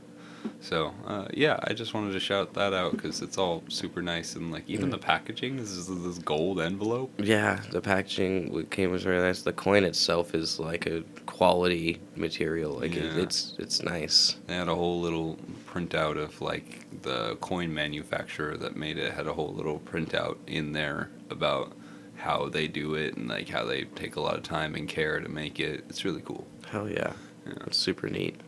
[0.62, 4.36] So uh, yeah, I just wanted to shout that out because it's all super nice
[4.36, 4.92] and like even Mm.
[4.92, 7.12] the packaging this is this gold envelope.
[7.18, 9.42] Yeah, the packaging came was very nice.
[9.42, 12.74] The coin itself is like a quality material.
[12.80, 13.22] Like it, Yeah.
[13.24, 14.38] it's it's nice.
[14.48, 15.38] They had a whole little
[15.72, 20.72] printout of like the coin manufacturer that made it had a whole little printout in
[20.74, 21.74] there about
[22.16, 25.20] how they do it and like how they take a lot of time and care
[25.20, 25.84] to make it.
[25.90, 26.46] It's really cool.
[26.70, 27.14] Hell yeah.
[27.46, 27.54] Yeah.
[27.68, 28.40] It's super neat.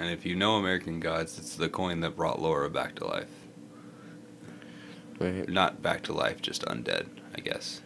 [0.00, 3.28] And if you know American Gods, it's the coin that brought Laura back to life.
[5.18, 5.46] Right.
[5.46, 7.82] Not back to life, just undead, I guess.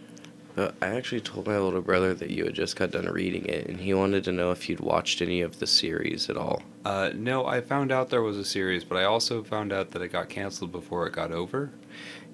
[0.54, 3.66] But I actually told my little brother that you had just got done reading it,
[3.66, 6.62] and he wanted to know if you'd watched any of the series at all.
[6.84, 10.00] Uh, no, I found out there was a series, but I also found out that
[10.00, 11.72] it got canceled before it got over.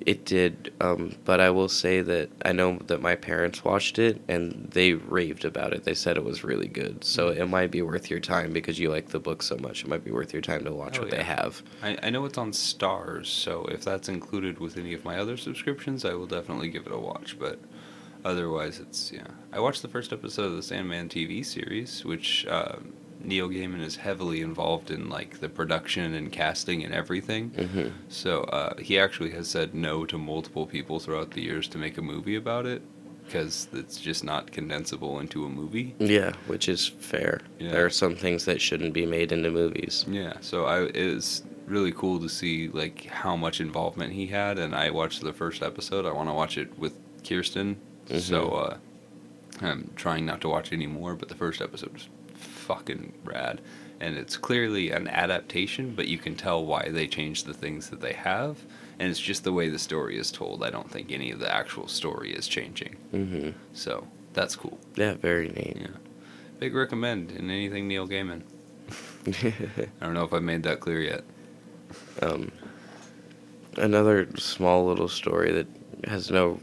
[0.06, 4.20] It did, um, but I will say that I know that my parents watched it
[4.28, 5.84] and they raved about it.
[5.84, 8.90] They said it was really good, so it might be worth your time because you
[8.90, 9.82] like the book so much.
[9.82, 11.62] It might be worth your time to watch Oh, what they have.
[11.82, 15.36] I, I know it's on Starz, so if that's included with any of my other
[15.36, 17.38] subscriptions, I will definitely give it a watch.
[17.38, 17.58] But
[18.24, 19.26] otherwise, it's yeah.
[19.52, 22.76] I watched the first episode of the Sandman TV series, which uh,
[23.22, 27.50] Neil Gaiman is heavily involved in like the production and casting and everything.
[27.50, 31.78] hmm So uh, he actually has said no to multiple people throughout the years to
[31.78, 32.82] make a movie about it
[33.26, 35.94] because it's just not condensable into a movie.
[35.98, 37.40] Yeah, which is fair.
[37.60, 37.70] Yeah.
[37.72, 40.04] There are some things that shouldn't be made into movies.
[40.08, 44.74] Yeah, so I it's really cool to see like how much involvement he had, and
[44.74, 46.06] I watched the first episode.
[46.06, 47.76] I want to watch it with Kirsten,
[48.18, 48.76] so uh,
[49.60, 51.14] I'm trying not to watch any more.
[51.14, 52.08] But the first episode was
[52.74, 53.60] fucking rad,
[53.98, 58.00] and it's clearly an adaptation, but you can tell why they changed the things that
[58.00, 58.58] they have,
[59.00, 60.62] and it's just the way the story is told.
[60.62, 64.78] I don't think any of the actual story is changing, hmm so that's cool.
[64.94, 65.76] Yeah, very neat.
[65.80, 65.96] Yeah,
[66.60, 68.42] big recommend in anything Neil Gaiman.
[69.26, 71.24] I don't know if I made that clear yet.
[72.22, 72.52] um,
[73.76, 75.66] another small little story that
[76.08, 76.60] has no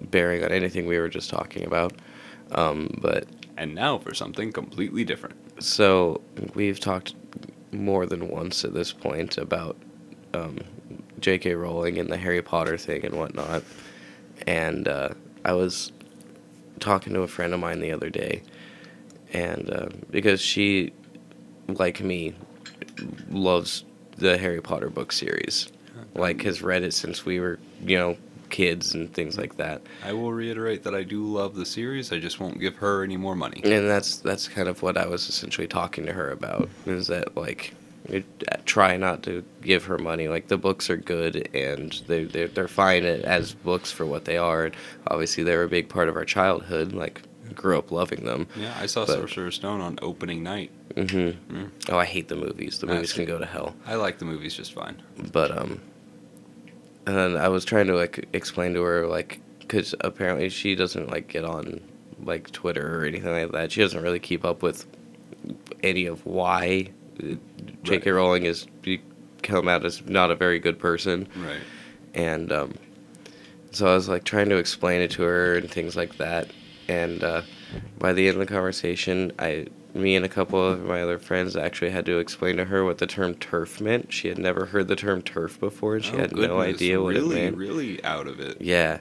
[0.00, 1.92] bearing on anything we were just talking about.
[2.52, 3.26] Um, but
[3.60, 5.36] And now for something completely different.
[5.62, 6.22] so
[6.54, 7.14] we've talked
[7.72, 9.76] more than once at this point about
[10.32, 10.56] um,
[11.20, 11.54] J.K.
[11.54, 13.62] Rowling and the Harry Potter thing and whatnot.
[14.46, 15.10] And uh,
[15.44, 15.92] I was
[16.78, 18.42] talking to a friend of mine the other day,
[19.34, 20.94] and uh, because she,
[21.68, 22.34] like me,
[23.28, 23.84] loves
[24.16, 25.70] the Harry Potter book series,
[26.14, 28.16] like has read it since we were, you know,
[28.50, 29.82] kids and things like that.
[30.04, 32.12] I will reiterate that I do love the series.
[32.12, 33.60] I just won't give her any more money.
[33.64, 37.36] and that's that's kind of what I was essentially talking to her about is that
[37.36, 37.74] like
[38.08, 38.24] you
[38.64, 42.66] try not to give her money like the books are good and they they're, they're
[42.68, 44.74] fine as books for what they are and
[45.06, 47.22] obviously they're a big part of our childhood like
[47.54, 50.70] grew up loving them Yeah, I saw But- Sorcerer's Stone on opening night.
[50.94, 51.54] Mm-hmm.
[51.56, 51.70] Mm.
[51.90, 54.54] oh I hate the movies the movies can go to hell I like the movies
[54.54, 55.00] just fine.
[55.32, 55.80] but um
[57.10, 61.10] and then I was trying to like explain to her like because apparently she doesn't
[61.10, 61.80] like get on
[62.22, 63.72] like Twitter or anything like that.
[63.72, 64.86] She doesn't really keep up with
[65.82, 66.90] any of why
[67.82, 68.10] J.K.
[68.10, 68.16] Right.
[68.16, 71.60] Rowling has become out as not a very good person, Right.
[72.14, 72.74] and um,
[73.72, 76.50] so I was like trying to explain it to her and things like that.
[76.88, 77.42] And uh,
[77.98, 81.56] by the end of the conversation, I, me and a couple of my other friends
[81.56, 84.12] actually had to explain to her what the term TERF meant.
[84.12, 87.14] She had never heard the term TERF before, and she Oh, had no idea what
[87.14, 87.56] really, it meant.
[87.56, 88.60] Really out of it.
[88.60, 89.00] Yeah,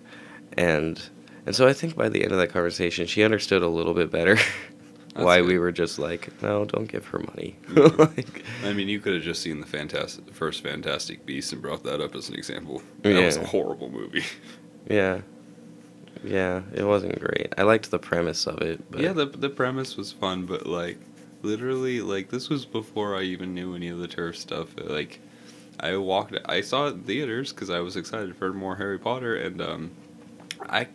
[0.53, 1.01] and
[1.45, 4.11] and so I think by the end of that conversation, she understood a little bit
[4.11, 4.37] better
[5.15, 7.57] why That's we were just like, no, don't give her money.
[7.67, 7.97] Mhm.
[8.17, 11.83] like, I mean, you could have just seen the fantastic first Fantastic Beast and brought
[11.83, 12.81] that up as an example.
[13.03, 14.23] That was a horrible movie.
[14.89, 15.21] yeah,
[16.23, 17.53] yeah, it wasn't great.
[17.57, 20.97] I liked the premise of it, but yeah, the the premise was fun, but like
[21.41, 24.69] literally, like this was before I even knew any of the TERF stuff.
[24.77, 25.19] Like,
[25.79, 29.35] I walked, I saw it in theaters because I was excited for more Harry Potter,
[29.35, 29.91] and um,
[30.61, 30.87] I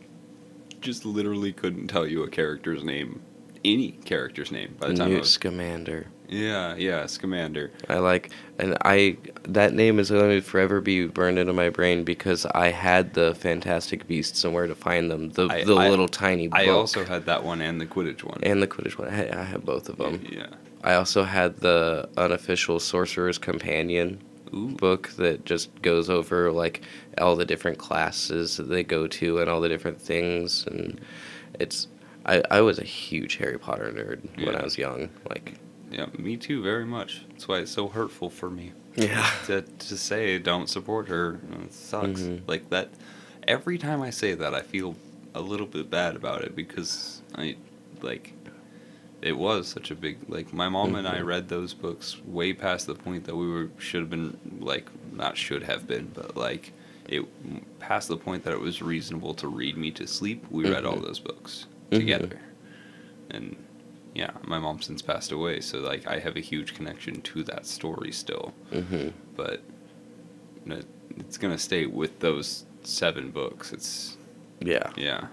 [0.80, 3.22] just literally couldn't tell you a character's name,
[3.64, 5.30] any character's name by the time I Newt was.
[5.32, 6.06] Scamander.
[6.28, 7.70] Yeah, yeah, Scamander.
[7.88, 12.02] I like, and I that name is going to forever be burned into my brain
[12.04, 15.30] because I had the Fantastic Beasts and where to find them.
[15.30, 16.48] The I- the I- little tiny.
[16.48, 16.58] Book.
[16.58, 18.40] I also had that one and the Quidditch one.
[18.42, 19.08] and the Quidditch one.
[19.08, 20.24] I, I have both of them.
[20.30, 20.46] yeah.
[20.82, 24.20] I also had the unofficial Sorcerer's Companion
[24.52, 24.68] Ooh.
[24.76, 26.82] book that just goes over like
[27.18, 31.00] all the different classes that they go to and all the different things and
[31.58, 31.88] it's
[32.26, 35.08] I, I was a huge Harry Potter nerd when I was young.
[35.28, 35.54] Like
[35.90, 37.22] Yeah, me too, very much.
[37.30, 38.72] That's why it's so hurtful for me.
[38.96, 39.28] Yeah.
[39.46, 42.42] to, to say don't support her it sucks Mhm.
[42.46, 42.90] like that
[43.48, 44.94] every time i say that i feel
[45.34, 47.56] a little bit bad about it because i
[48.02, 48.32] like
[49.20, 51.24] it was such a big like my mom and i Mhm.
[51.26, 55.36] read those books way past the point that we were should have been like not
[55.36, 56.72] should have been but like
[57.08, 57.24] it
[57.80, 60.98] past the point that it was reasonable to read me to sleep we read all
[60.98, 61.02] Mhm.
[61.06, 61.98] those books Mhm.
[61.98, 62.40] together
[63.30, 63.56] and
[64.14, 67.66] yeah my mom since passed away so like i have a huge connection to that
[67.66, 69.62] story still hmm but
[70.66, 73.72] it- it's gonna stay with those seven books.
[73.72, 74.16] It's
[74.60, 74.90] Yeah.
[74.96, 75.28] yeah,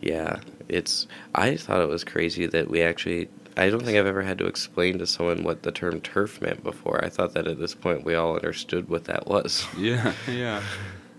[0.00, 0.40] Yeah.
[0.68, 4.38] It's I thought it was crazy that we actually I don't think I've ever had
[4.38, 7.02] to explain to someone what the term TERF meant before.
[7.04, 9.66] I thought that at this point we all understood what that was.
[9.78, 10.62] yeah, yeah.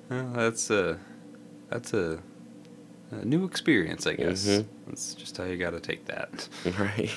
[0.09, 0.99] Well, that's a
[1.69, 2.19] that's a,
[3.11, 4.45] a new experience, I guess.
[4.47, 4.65] Mhm.
[4.87, 6.47] That's just how you got to take that.
[6.79, 7.11] right.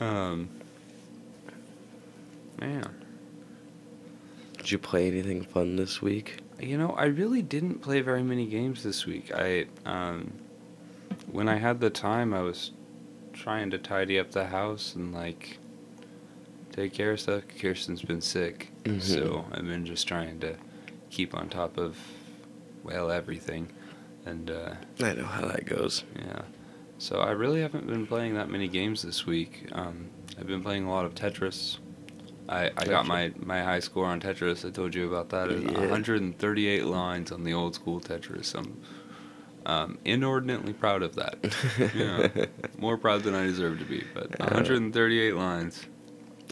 [0.00, 0.48] um,
[2.60, 2.88] man,
[4.58, 6.38] Did you play anything fun this week?
[6.60, 9.32] you know, I really didn't play very many games this week.
[9.34, 10.32] I um,
[11.30, 12.70] when I had the time, I was
[13.32, 15.58] trying to tidy up the house and like
[16.70, 17.42] take care of stuff.
[17.60, 19.02] Kirsten's been sick, Mhm.
[19.02, 20.54] so I've been just trying to
[21.10, 21.96] keep on top of
[22.82, 23.68] well everything,
[24.26, 26.04] and uh, I know how that goes.
[26.18, 26.42] yeah.
[26.98, 29.68] So I really haven't been playing that many games this week.
[29.72, 31.78] Um, I've been playing a lot of Tetris.
[32.48, 34.64] I, I got my, my high score on Tetris.
[34.64, 35.50] I told you about that.
[35.50, 35.80] Yeah.
[35.80, 38.54] 138 lines on the old school Tetris.
[38.54, 38.80] I'm
[39.66, 41.36] um, inordinately proud of that.
[41.94, 42.46] yeah,
[42.78, 44.04] more proud than I deserve to be.
[44.14, 44.44] But Yeah.
[44.46, 45.84] 138 lines.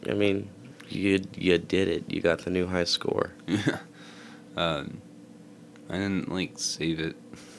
[0.08, 0.48] I mean,
[0.88, 2.04] you you did it.
[2.08, 3.32] You got the new high score.
[3.46, 3.78] Yeah.
[4.56, 5.00] um,
[5.90, 7.16] I didn't like save it,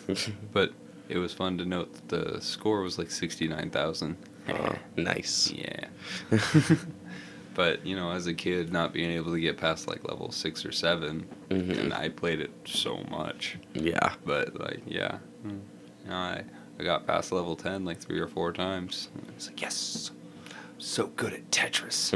[0.54, 0.72] but
[1.10, 4.16] it was fun to note that the score was like 69,000.
[4.50, 5.52] Oh, nice.
[5.52, 5.88] Yeah.
[7.54, 10.66] but, you know, as a kid, not being able to get past like level six
[10.66, 11.78] or 7 Mhm.
[11.80, 13.58] and I played it so much.
[13.74, 14.14] Yeah.
[14.26, 15.18] But, like, yeah.
[15.46, 15.60] Mm.
[16.06, 16.44] You know, I,
[16.80, 19.10] I got past level 10 like three or four times.
[19.36, 20.12] It's like, yes,
[20.78, 22.14] so good at Tetris.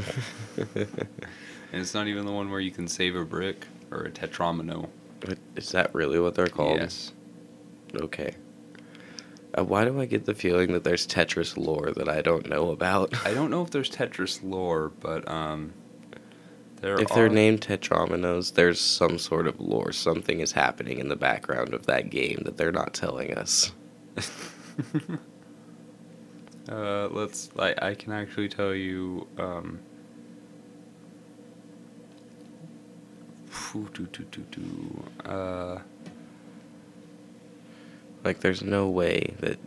[0.75, 4.87] and it's not even the one where you can save a brick or a tetromino.
[5.55, 6.77] Is that really what they're called?
[6.77, 7.13] Yes.
[7.95, 8.35] Okay.
[9.57, 12.71] Uh, why do I get the feeling that there's Tetris lore that I don't know
[12.71, 13.13] about?
[13.25, 15.73] I don't know if there's Tetris lore, but um,
[16.81, 17.15] there if are.
[17.15, 19.91] they're named Tetrominos, there's some sort of lore.
[19.93, 23.71] Something is happening in the background of that game that they're not telling us.
[26.69, 27.49] uh, let's.
[27.57, 29.27] I I can actually tell you.
[29.37, 29.79] Um,
[35.23, 35.79] Uh,
[38.23, 39.59] Like, there's no way that.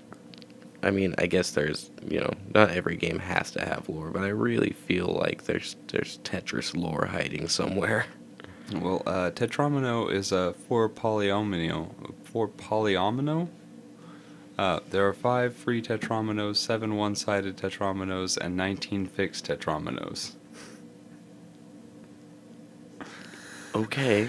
[0.82, 4.22] I mean, I guess there's, you know, not every game has to have lore, but
[4.22, 8.06] I really feel like there's there's Tetris lore hiding somewhere.
[8.72, 11.92] well, uh, tetromino is a four polyomino.
[12.24, 13.48] Four polyomino.
[14.56, 20.32] Uh, there are five free tetrominos, seven one-sided tetrominos, and nineteen fixed tetrominos.
[23.78, 24.28] Okay.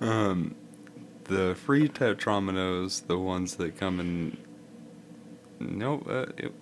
[0.00, 0.56] Um,
[1.24, 4.36] the free tetrominos, the ones that come in.
[5.60, 6.52] No, uh, it,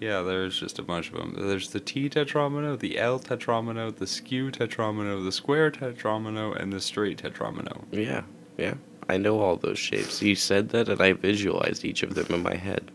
[0.00, 1.34] yeah, there's just a bunch of them.
[1.36, 6.80] There's the T tetromino, the L tetromino, the skew tetromino, the square tetromino, and the
[6.80, 7.84] straight tetromino.
[7.90, 8.22] Yeah,
[8.58, 8.74] yeah.
[9.08, 10.20] I know all those shapes.
[10.20, 12.90] You said that, and I visualized each of them in my head.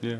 [0.00, 0.18] Yeah.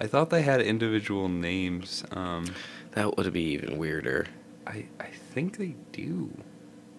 [0.00, 2.04] I thought they had individual names.
[2.10, 2.46] Um,
[2.94, 4.26] That would be even weirder.
[4.66, 6.30] I I think they do.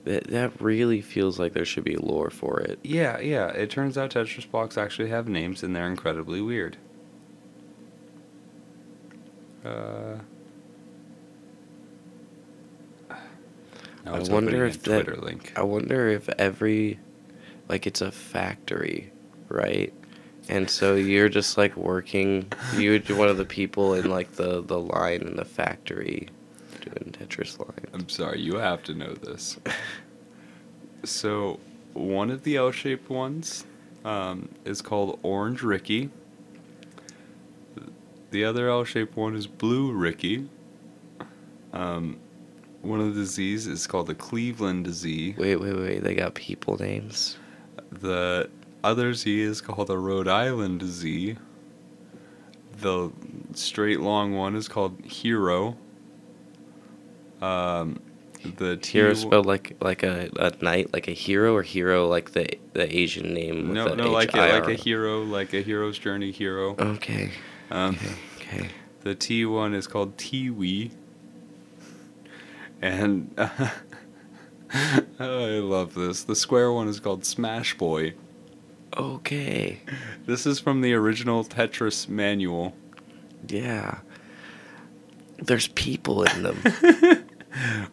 [0.04, 2.80] That that really feels like there should be lore for it.
[2.84, 3.48] Yeah, yeah.
[3.48, 6.78] It turns out Tetris blocks actually have names, and they're incredibly weird.
[9.64, 10.18] Uh,
[14.06, 15.54] I wonder if that- link.
[15.56, 17.00] I wonder if every,
[17.68, 19.12] like, it's a factory,
[19.50, 19.92] right?
[20.48, 22.52] And so you're just like working.
[22.78, 26.30] You're one of the people in like the the line in the factory,
[26.82, 27.88] doing Tetris line.
[27.94, 29.60] I'm sorry, you have to know this.
[31.04, 31.60] so,
[31.94, 33.66] one of the L-shaped ones
[34.04, 36.12] um, is called Orange Ricky.
[38.30, 40.48] The other L-shaped one is Blue Ricky.
[41.74, 42.18] Um,
[42.82, 45.36] one of the Z's is called the Cleveland Z.
[45.38, 46.04] Wait, wait, wait.
[46.04, 47.38] They got people names.
[47.92, 48.50] The
[48.86, 51.38] other Z is called the Rhode Island Z.
[52.80, 53.12] The
[53.54, 55.76] straight long one is called Hero.
[57.42, 58.00] Um,
[58.58, 62.32] the T Hero spelled like like a, a knight, like a hero, or hero like
[62.32, 63.70] the the Asian name.
[63.70, 66.76] With No, the no, like a, like a hero, like a hero's journey hero.
[66.80, 67.32] Okay.
[67.72, 68.16] Um, Okay.
[68.60, 68.70] Okay.
[69.02, 70.92] the T one is called Teewee,
[72.82, 73.72] and I
[75.20, 76.24] love this.
[76.24, 78.14] The square one is called Smash Boy.
[78.98, 79.80] Okay.
[80.26, 82.74] This is from the original Tetris manual.
[83.48, 84.00] Yeah.
[85.38, 87.26] There's people in them.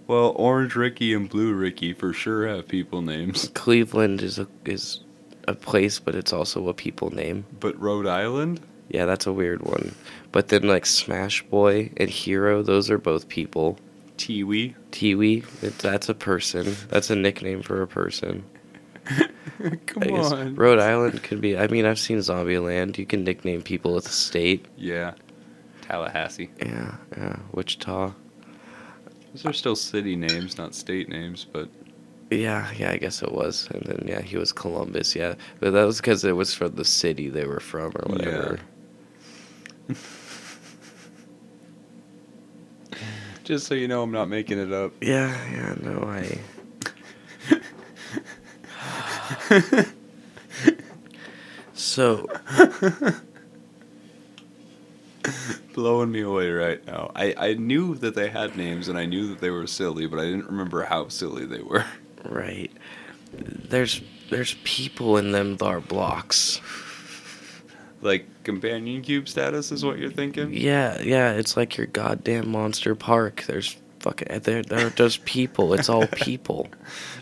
[0.09, 5.05] Well, Orange Ricky and Blue Ricky for sure have people names, Cleveland is a is
[5.47, 7.45] a place, but it's also a people name.
[7.61, 8.61] but Rhode Island.
[8.88, 9.95] Yeah, that's a weird one.
[10.33, 13.79] But then like Smash Boy and Hero, those are both people.
[14.19, 14.75] Teewee.
[14.91, 15.45] Teewee,
[15.79, 16.75] that's a person.
[16.88, 18.45] That's a nickname for a person.
[19.87, 20.55] Come I guess on.
[20.55, 21.57] Rhode Island could be.
[21.57, 22.99] I mean, I've seen Zombieland.
[22.99, 24.67] You can nickname people with a state.
[24.77, 25.15] Yeah.
[25.83, 26.50] Tallahassee.
[26.59, 27.37] Yeah, yeah.
[27.53, 28.13] Wichita.
[29.35, 31.69] Those are still city names, not state names, but
[32.31, 32.90] Yeah, yeah.
[32.90, 33.69] I guess it was.
[33.71, 35.15] And then yeah, he was Columbus.
[35.17, 38.59] Yeah, but that was because it was from the city they were from or whatever.
[43.44, 44.92] just so you know, I'm not making it up.
[45.00, 45.75] Yeah, yeah.
[45.81, 46.38] No, I.
[51.75, 52.29] So
[55.75, 57.11] Blowing me away right now.
[57.15, 60.19] I, I knew that they had names and I knew that they were silly, but
[60.19, 61.85] I didn't remember how silly they were.
[62.25, 62.71] right.
[63.33, 66.61] there's there's people in them thar blocks.
[68.00, 70.53] Like companion cube status is what you're thinking?
[70.53, 73.44] Yeah, yeah, it's like your goddamn monster park.
[73.46, 75.73] There's fucking there there are just people.
[75.75, 76.69] It's all people.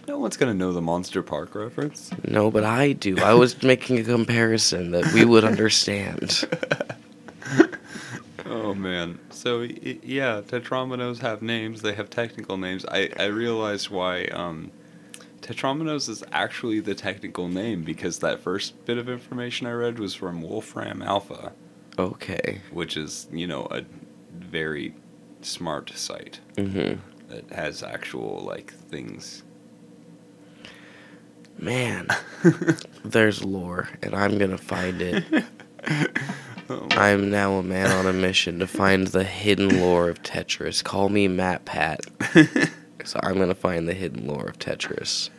[0.08, 2.10] No one's gonna know the Monster Park reference.
[2.26, 3.16] No, but I do.
[3.20, 6.44] I was making a comparison that we would understand.
[8.46, 9.18] Oh man.
[9.30, 11.82] So yeah, tetrominos have names.
[11.82, 12.84] They have technical names.
[12.86, 14.72] I I realized why um,
[15.40, 20.14] tetrominos is actually the technical name because that first bit of information I read was
[20.14, 21.52] from Wolfram Alpha,
[21.98, 22.60] Okay.
[22.72, 23.82] which is you know a
[24.32, 24.94] very
[25.42, 26.98] smart site Mhm.
[27.28, 29.42] that has actual like things.
[31.58, 32.08] Man,
[33.04, 35.24] there's lore and I'm to find it.
[36.72, 40.84] Oh, I'm now a man on a mission to find the hidden lore of Tetris.
[40.84, 42.70] Call me MatPat.
[43.04, 45.30] So I'm to find the hidden lore of Tetris.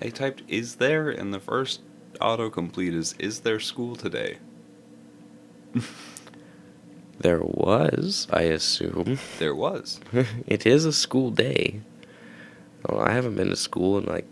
[0.00, 1.82] I typed "is there" and the first
[2.20, 4.38] autocomplete is "is there school today?"
[7.20, 9.18] There was, I assume.
[9.38, 10.00] There was.
[10.46, 11.80] it is a school day.
[12.88, 14.26] Oh, I haven't been to school in like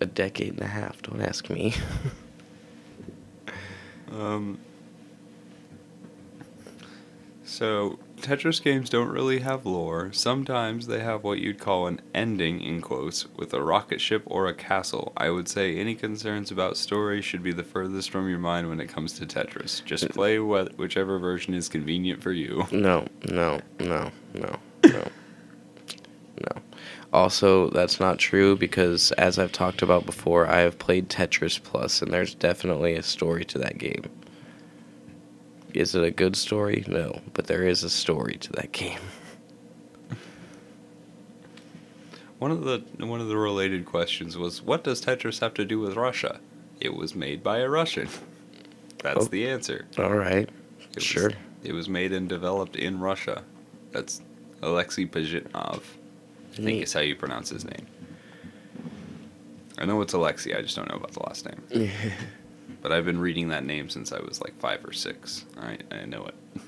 [0.00, 1.00] a decade and a half.
[1.02, 1.74] Don't ask me.
[4.10, 4.58] Um,
[7.44, 10.12] so, Tetris games don't really have lore.
[10.12, 14.46] Sometimes they have what you'd call an ending, in quotes, with a rocket ship or
[14.46, 15.12] a castle.
[15.16, 18.80] I would say any concerns about story should be the furthest from your mind when
[18.80, 19.84] it comes to Tetris.
[19.84, 20.14] Just mm.
[20.14, 22.66] play wh- whichever version is convenient for you.
[22.70, 25.08] no, no, no, no, no,
[26.36, 26.62] no.
[27.12, 32.02] Also, that's not true because, as I've talked about before, I have played Tetris Plus,
[32.02, 34.04] and there's definitely a story to that game.
[35.74, 36.84] Is it a good story?
[36.88, 38.98] No, but there is a story to that game.
[42.38, 45.78] One of the one of the related questions was, "What does Tetris have to do
[45.78, 46.40] with Russia?"
[46.80, 48.08] It was made by a Russian.
[49.02, 49.28] That's Oh.
[49.28, 49.86] the answer.
[49.98, 50.48] All right.
[50.80, 51.30] It was- Sure.
[51.62, 53.44] it was made and developed in Russia.
[53.92, 54.22] That's
[54.62, 55.82] Alexei Pajitnov.
[56.52, 57.86] I think is how you pronounce his name.
[59.78, 61.90] I know it's Alexei, I just don't know about the last name.
[62.82, 65.44] But I've been reading that name since I was like five or six.
[65.58, 66.34] I I know it.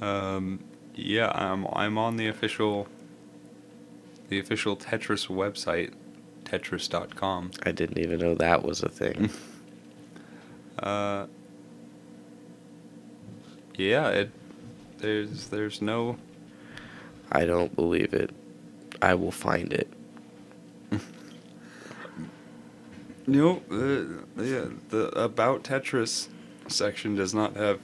[0.00, 0.64] Um,
[0.96, 2.88] yeah, I'm I'm on the official
[4.28, 5.92] the official Tetris website,
[6.42, 7.52] tetris.com.
[7.62, 9.30] I didn't even know that was a thing.
[10.78, 11.26] Uh,
[13.76, 14.30] yeah, it
[14.98, 16.16] there's there's no
[17.30, 18.30] I don't believe it.
[19.00, 19.92] I will find it.
[23.26, 26.28] No, uh, yeah, the about Tetris
[26.68, 27.80] section does not have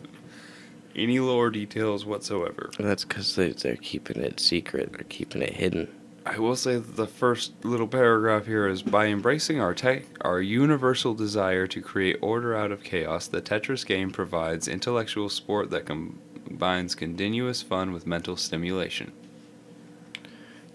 [0.97, 2.71] any lore details whatsoever.
[2.79, 4.93] That's because they, they're keeping it secret.
[4.93, 5.89] They're keeping it hidden.
[6.27, 10.43] I will say that the first little paragraph here is by embracing our tech, our
[10.43, 15.87] universal desire to create order out of chaos, the Tetris game provides intellectual sport that
[15.87, 19.13] combines continuous fun with mental stimulation.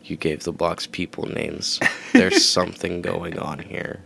[0.04, 1.80] You gave the blocks people names.
[2.14, 4.02] There's something going on here.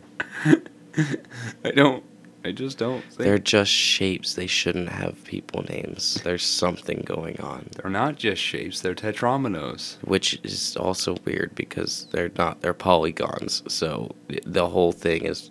[1.64, 2.04] I don't.
[2.46, 4.36] I just don't think They're just shapes.
[4.36, 6.22] They shouldn't have people names.
[6.24, 7.68] There's something going on.
[7.76, 8.80] they're not just shapes.
[8.80, 9.98] They're tetrominos.
[10.04, 12.62] Which is also weird because they're not.
[12.62, 13.64] They're polygons.
[13.68, 14.16] So
[14.46, 15.50] the whole thing is.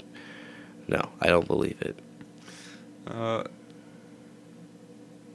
[0.88, 1.98] No, I don't believe it.
[3.06, 3.42] Uh,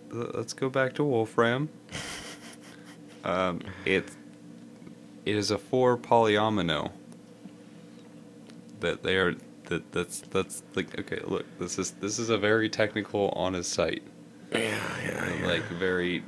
[0.10, 1.70] let's go back to Wolfram.
[3.24, 4.10] um, it
[5.26, 6.92] it is a four polyomino.
[8.82, 12.70] That they are that that's that's like okay look this is this is a very
[12.70, 14.04] technical honest site
[14.52, 14.60] Yeah,
[15.06, 15.48] yeah, yeah.
[15.48, 16.24] like very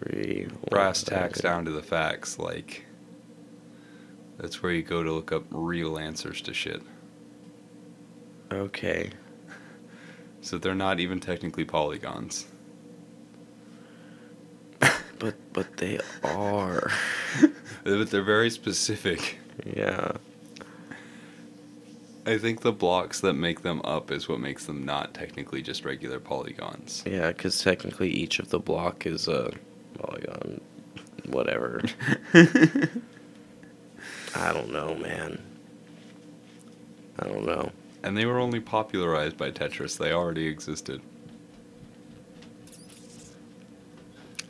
[0.00, 2.84] Three, brass tacks down to the facts like
[4.38, 6.82] that's where you go to look up real answers to shit
[8.50, 9.10] Okay.
[10.40, 12.46] so they're not even technically polygons
[15.18, 16.90] But but they are.
[17.84, 19.38] but they're very specific
[19.76, 20.12] Yeah.
[22.28, 25.82] I think the blocks that make them up is what makes them not technically just
[25.82, 27.02] regular polygons.
[27.06, 29.50] Yeah, because technically each of the block is a
[29.98, 30.60] polygon.
[31.26, 31.80] Whatever.
[32.34, 32.88] I
[34.52, 35.42] don't know, man.
[37.18, 37.72] I don't know.
[38.02, 41.00] and they were only popularized by Tetris, they already existed.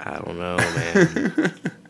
[0.00, 1.54] I don't know, man.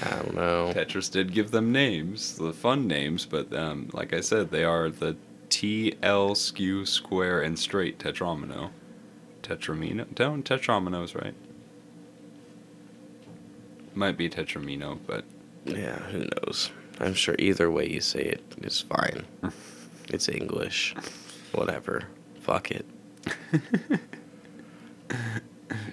[0.00, 0.72] I don't know.
[0.74, 4.88] Tetris did give them names, the fun names, but um, like I said, they are
[4.90, 5.16] the
[5.48, 8.70] T, L, skew, square, and straight tetromino.
[9.42, 10.14] Tetramino?
[10.14, 11.34] Don't tetromino's right.
[13.94, 15.24] Might be tetramino, but
[15.64, 16.70] Yeah, who knows?
[17.00, 19.24] I'm sure either way you say it is fine.
[20.10, 20.94] It's English.
[21.52, 22.04] Whatever.
[22.40, 22.86] Fuck it.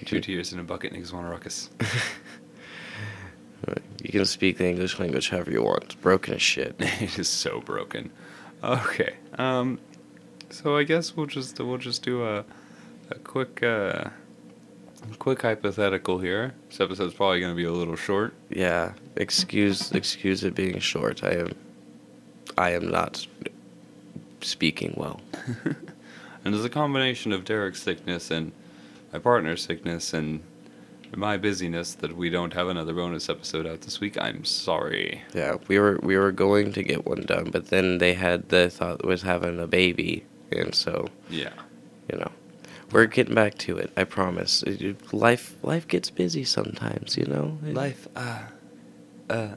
[0.05, 1.69] Two tears in a bucket, niggas want a ruckus.
[4.03, 5.83] You can speak the English language however you want.
[5.85, 6.75] It's broken as shit.
[6.79, 8.11] it is so broken.
[8.63, 9.15] Okay.
[9.37, 9.79] Um.
[10.49, 12.45] So I guess we'll just we'll just do a
[13.09, 14.05] a quick uh
[15.19, 16.53] quick hypothetical here.
[16.69, 18.33] This episode's probably going to be a little short.
[18.49, 18.93] Yeah.
[19.15, 21.23] Excuse excuse it being short.
[21.23, 21.55] I am
[22.57, 23.25] I am not
[24.41, 25.21] speaking well.
[26.45, 28.51] And it's a combination of Derek's sickness and
[29.11, 30.43] my partner's sickness and
[31.17, 34.17] my busyness that we don't have another bonus episode out this week.
[34.19, 35.21] I'm sorry.
[35.33, 38.69] Yeah, we were we were going to get one done, but then they had the
[38.69, 41.53] thought was having a baby, and so Yeah.
[42.11, 42.31] you know,
[42.91, 43.91] we're getting back to it.
[43.97, 44.63] I promise.
[44.63, 47.57] It- it- Life life gets busy sometimes, you know.
[47.65, 48.43] It- Life uh
[49.29, 49.47] uh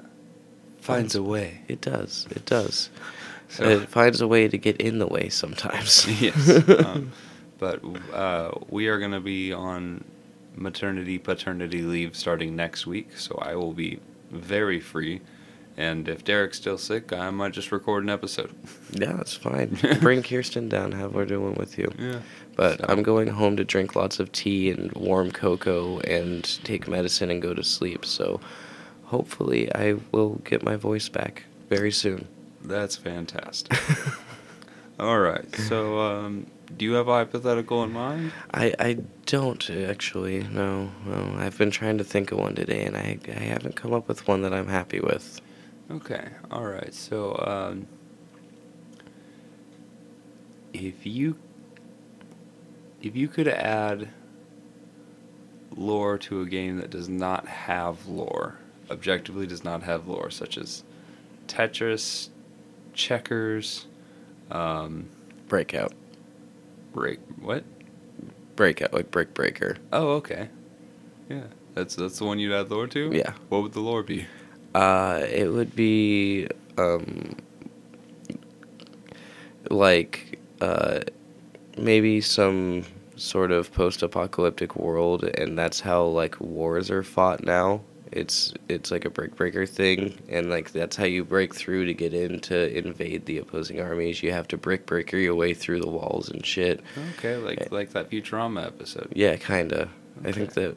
[0.81, 1.61] finds a way.
[1.69, 2.27] It does.
[2.31, 2.91] It does.
[3.49, 6.07] So- It finds a way to get in the way sometimes.
[6.21, 6.49] yes.
[6.87, 7.13] Um,
[7.59, 7.81] but
[8.15, 10.05] uh, we are going to be on
[10.59, 14.01] maternity paternity leave starting next week, so I will be
[14.31, 15.21] very free.
[15.77, 18.53] And if Derek's still sick, I might just record an episode.
[18.93, 19.79] yeah, that's fine.
[20.01, 20.91] Bring Kirsten down.
[20.91, 21.93] Have her doing with you.
[21.97, 22.21] Yeah.
[22.57, 26.89] But So- I'm going home to drink lots of tea and warm cocoa and take
[26.89, 28.05] medicine and go to sleep.
[28.05, 28.41] So
[29.05, 32.27] hopefully I will get my voice back very soon.
[32.65, 33.79] That's fantastic.
[34.99, 35.55] All right.
[35.55, 36.47] So, um,
[36.77, 38.33] do you have a hypothetical in mind?
[38.53, 40.43] I, I don't actually.
[40.43, 41.37] No, no.
[41.39, 44.29] I've been trying to think of one today and I, I haven't come up with
[44.29, 45.41] one that I'm happy with.
[45.91, 46.29] Okay.
[46.51, 46.93] All right.
[46.93, 47.87] So, um,
[50.75, 51.37] if you
[53.01, 54.09] if you could add
[55.75, 58.59] lore to a game that does not have lore,
[58.91, 60.83] objectively does not have lore, such as
[61.47, 62.29] Tetris,
[62.93, 63.87] checkers,
[64.51, 65.09] um,
[65.47, 65.93] Breakout.
[66.99, 67.65] Break what?
[68.57, 69.77] Breakout, like Brick Breaker.
[69.93, 70.49] Oh, okay.
[71.29, 71.45] Yeah,
[71.75, 73.11] that's that's the one you'd add lore to.
[73.13, 73.33] Yeah.
[73.49, 74.27] What would the lore be?
[74.75, 77.37] Uh, it would be um,
[79.71, 81.01] like uh,
[81.77, 82.85] maybe some
[83.17, 87.81] sort of post-apocalyptic world, and that's how like wars are fought now.
[88.13, 91.95] It's it's like a brick breaker thing, and like that's how you break through to
[91.95, 94.23] get in to invade the opposing armies.
[94.23, 96.81] You have to brick breaker your way through the walls and shit.
[97.19, 97.69] Okay, like Yeah.
[97.71, 99.13] like that Futurama episode.
[99.15, 99.89] Yeah, kinda.
[100.25, 100.77] I think that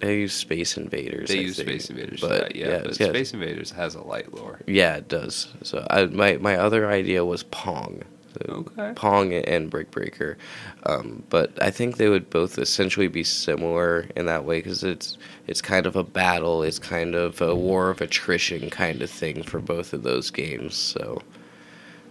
[0.00, 1.28] they use Space Invaders.
[1.28, 2.68] They I use think, Space Invaders, but for that, yeah.
[2.68, 3.08] yeah, but yeah.
[3.08, 4.60] Space Invaders has a light lore.
[4.66, 5.48] Yeah, it does.
[5.64, 8.02] So I, my my other idea was Pong.
[8.48, 8.92] Okay.
[8.94, 10.36] Pong and Brick Breaker,
[10.84, 15.18] um, but I think they would both essentially be similar in that way because it's
[15.46, 19.42] it's kind of a battle, it's kind of a war of attrition kind of thing
[19.42, 20.76] for both of those games.
[20.76, 21.22] So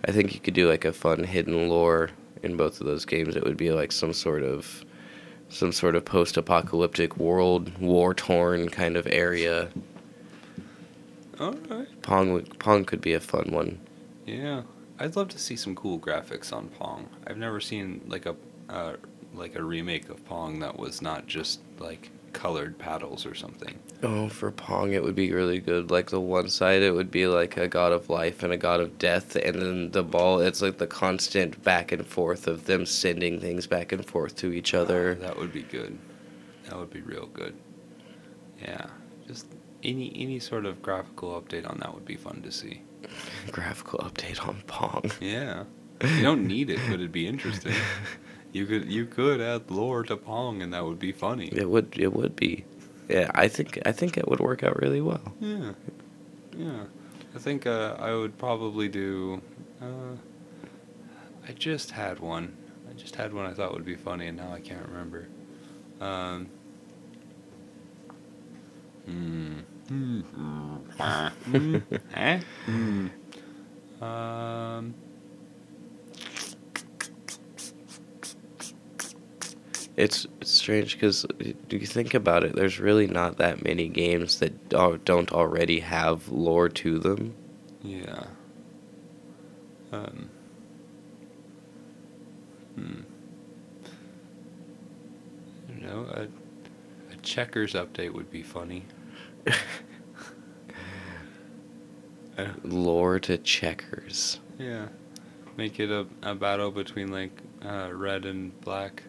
[0.06, 2.10] I think you could do like a fun hidden lore
[2.44, 3.36] in both of those games.
[3.36, 4.84] It would be like some sort of
[5.50, 9.70] some sort of post-apocalyptic world, war-torn kind of area.
[11.40, 12.02] All right.
[12.02, 13.80] Pong Pong could be a fun one.
[14.26, 14.64] Yeah,
[15.00, 17.08] I'd love to see some cool graphics on Pong.
[17.28, 18.36] I've never seen like a
[18.70, 18.94] uh,
[19.34, 23.78] like a remake of Pong that was not just like colored paddles or something.
[24.04, 25.90] Oh, for Pong, it would be really good.
[25.92, 28.80] Like the one side, it would be like a god of life and a god
[28.80, 32.86] of death, and then the ball, it's like the constant back and forth of them
[32.86, 35.16] sending things back and forth to each Ah, other.
[35.16, 35.98] that would be good.
[36.66, 37.56] That would be real good.
[38.62, 38.88] Yeah,
[39.28, 39.48] just
[39.84, 42.82] any any sort of graphical update on that would be fun to see.
[43.52, 45.12] Graphical update on Pong.
[45.20, 45.64] Yeah,
[46.04, 47.74] you don't need it, but it'd be interesting.
[48.54, 51.48] You could you could add lore to Pong, and that would be funny.
[51.48, 52.66] It would, it would be.
[53.10, 55.34] Yeah, I think, I think it would work out really well.
[55.40, 55.74] Yeah,
[56.58, 56.84] yeah.
[57.36, 59.42] I think uh, I would probably do.
[59.82, 60.16] Uh,
[61.48, 62.58] I just had one.
[62.90, 65.28] I just had one I thought would be funny, and now I can't remember.
[66.02, 66.50] Um.
[69.06, 69.60] Hmm.
[69.88, 70.22] Hmm.
[74.02, 74.94] Um.
[79.96, 81.26] It's, strange because
[81.68, 86.30] do you think about it, there's really not that many games that don't already have
[86.30, 87.34] lore to them.
[87.82, 88.26] Yeah.
[89.92, 90.30] Um.
[92.76, 93.02] Hmm.
[95.68, 96.06] Don't know.
[96.12, 96.28] A,
[97.12, 98.86] a checkers update would be funny.
[102.38, 104.40] Uh, lore to checkers.
[104.58, 104.88] yeah.
[105.56, 107.32] Make it a, a battle between like
[107.66, 109.02] uh, red and black.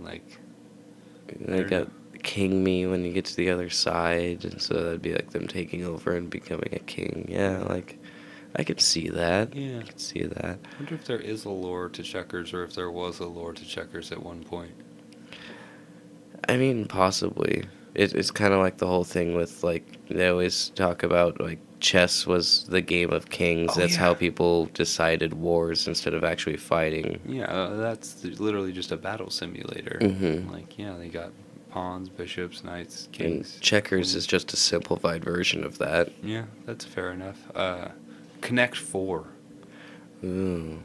[0.00, 0.40] Like.
[1.28, 1.88] They don't got
[2.24, 5.46] king me when you get to the other side, and so that'd be like them
[5.46, 7.26] taking over and becoming a king.
[7.28, 7.98] Yeah, like
[8.56, 9.54] I could see that.
[9.54, 9.80] Yeah.
[9.80, 10.58] I could see that.
[10.62, 13.52] I wonder if there is a lore to checkers or if there was a lore
[13.52, 14.72] to checkers at one point.
[16.48, 17.64] I mean, possibly.
[17.94, 21.58] It, it's kind of like the whole thing with like they always talk about like
[21.80, 23.72] chess was the game of kings.
[23.76, 23.98] Oh, That's yeah.
[24.00, 27.20] how people decided wars instead of actually fighting.
[27.26, 29.98] Yeah, uh, that's literally just a battle simulator.
[30.00, 30.50] Mhm.
[30.50, 31.30] Like, yeah, they got
[31.70, 33.58] pawns, bishops, knights, And kings.
[33.60, 36.10] checkers is just a simplified version of that.
[36.22, 37.38] Yeah, that's fair enough.
[37.54, 37.88] Uh,
[38.40, 39.26] Connect Four.
[40.24, 40.78] Ooh.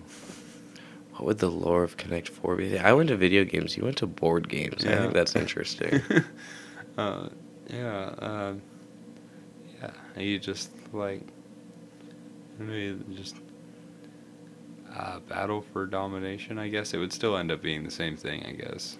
[1.14, 2.78] What would the lore of Connect Four be?
[2.78, 3.76] I went to video games.
[3.78, 4.86] You went to board games.
[4.86, 6.02] I think that's interesting.
[7.00, 7.30] uh,
[7.68, 8.54] yeah, uh,
[9.82, 10.22] yeah.
[10.22, 11.22] You just like,
[12.58, 13.38] maybe just
[14.96, 16.60] uh, battle for domination.
[16.60, 18.46] I guess it would still end up being the same thing.
[18.46, 18.98] I guess,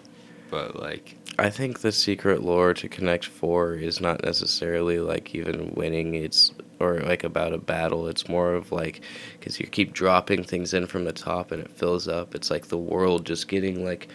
[0.50, 5.74] but like, I think the secret lore to Connect Four is not necessarily like even
[5.76, 6.16] winning.
[6.16, 8.08] It's or like about a battle.
[8.08, 9.02] It's more of like
[9.38, 12.36] because you keep dropping things in from the top and it fills up.
[12.36, 14.08] It's like the world just getting like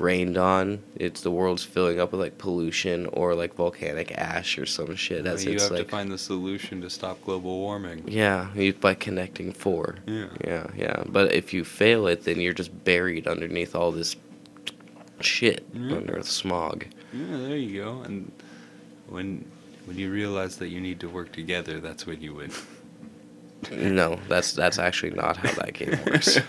[0.00, 0.82] rained on.
[0.96, 5.26] It's the world's filling up with like pollution or like volcanic ash or some shit.
[5.26, 8.04] As you it's have like to find the solution to stop global warming.
[8.06, 9.96] yeah, you, by connecting four.
[10.06, 10.26] Yeah.
[10.44, 11.02] Yeah, yeah.
[11.06, 14.16] But if you fail it, then you're just buried underneath all this
[15.20, 15.96] shit Yeah.
[15.96, 16.86] under the smog.
[17.12, 18.00] Yeah, there you go.
[18.02, 18.32] And
[19.08, 19.44] when
[19.86, 22.50] when you realize that you need to work together, that's when you win.
[23.70, 26.38] No, that's that's actually not how that game works.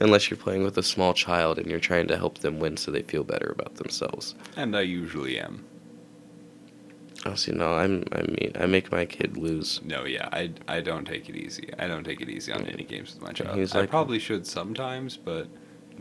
[0.00, 2.90] Unless you're playing with a small child and you're trying to help them win so
[2.90, 4.34] they feel better about themselves.
[4.56, 5.64] and I usually am.
[7.24, 9.80] Oh, see, no, I'm I mean I make my kid lose.
[9.82, 11.70] No, yeah, I, I don't take it easy.
[11.78, 13.58] I don't take it easy on any games with my child.
[13.58, 15.48] He's I like- probably should sometimes, but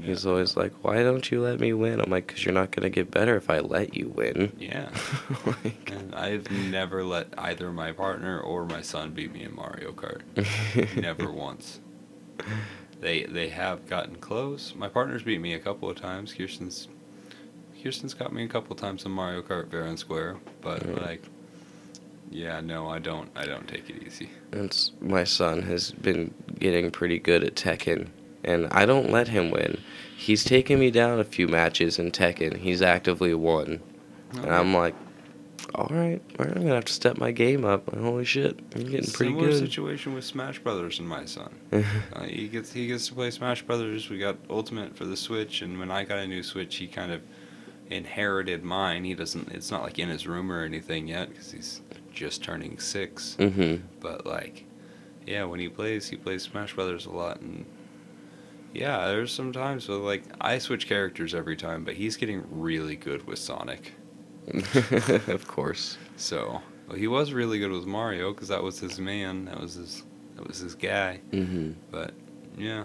[0.02, 2.90] He's always like, "Why don't you let me win?" I'm like, "Cause you're not gonna
[2.90, 4.90] get better if I let you win." yeah.
[5.46, 9.94] like, And I've never let either my partner or my son beat me in Mario
[9.94, 10.22] Kart.
[11.02, 11.80] never once.
[13.02, 14.74] They they have gotten close.
[14.76, 16.34] My partner's beat me a couple of times.
[16.34, 16.88] Kirsten's
[17.84, 21.02] Kirsten's got me a couple of times in Mario Kart fair and square, but Mm.
[21.02, 21.24] like
[22.32, 24.30] yeah, no, I don't I don't take it easy.
[24.52, 28.08] It's my son has been getting pretty good at Tekken,
[28.44, 29.80] and I don't let him win.
[30.18, 32.58] He's taken me down a few matches in Tekken.
[32.58, 33.82] He's actively won,
[34.34, 34.96] and I'm like,
[35.74, 37.94] all right, all right, I'm gonna have to step my game up.
[37.96, 39.60] Holy shit, I'm getting pretty Similar good.
[39.60, 41.54] situation with Smash Brothers and my son.
[42.14, 44.10] Uh, he gets he gets to play Smash Brothers.
[44.10, 47.12] We got Ultimate for the Switch, and when I got a new Switch, he kind
[47.12, 47.22] of
[47.90, 49.04] inherited mine.
[49.04, 49.52] He doesn't.
[49.52, 51.82] It's not like in his room or anything yet because he's
[52.14, 53.36] just turning six.
[53.40, 53.86] mm-hmm.
[54.00, 54.66] But like,
[55.26, 57.66] yeah, when he plays, he plays Smash Brothers a lot, and
[58.74, 62.96] yeah, there's some times where like I switch characters every time, but he's getting really
[62.96, 63.94] good with Sonic.
[65.28, 65.98] of course.
[66.18, 69.46] So well, he was really good with Mario because that was his man.
[69.46, 70.04] That was his.
[70.36, 71.22] That was his guy.
[71.32, 71.72] Mm-hmm.
[71.92, 72.14] But
[72.58, 72.84] yeah,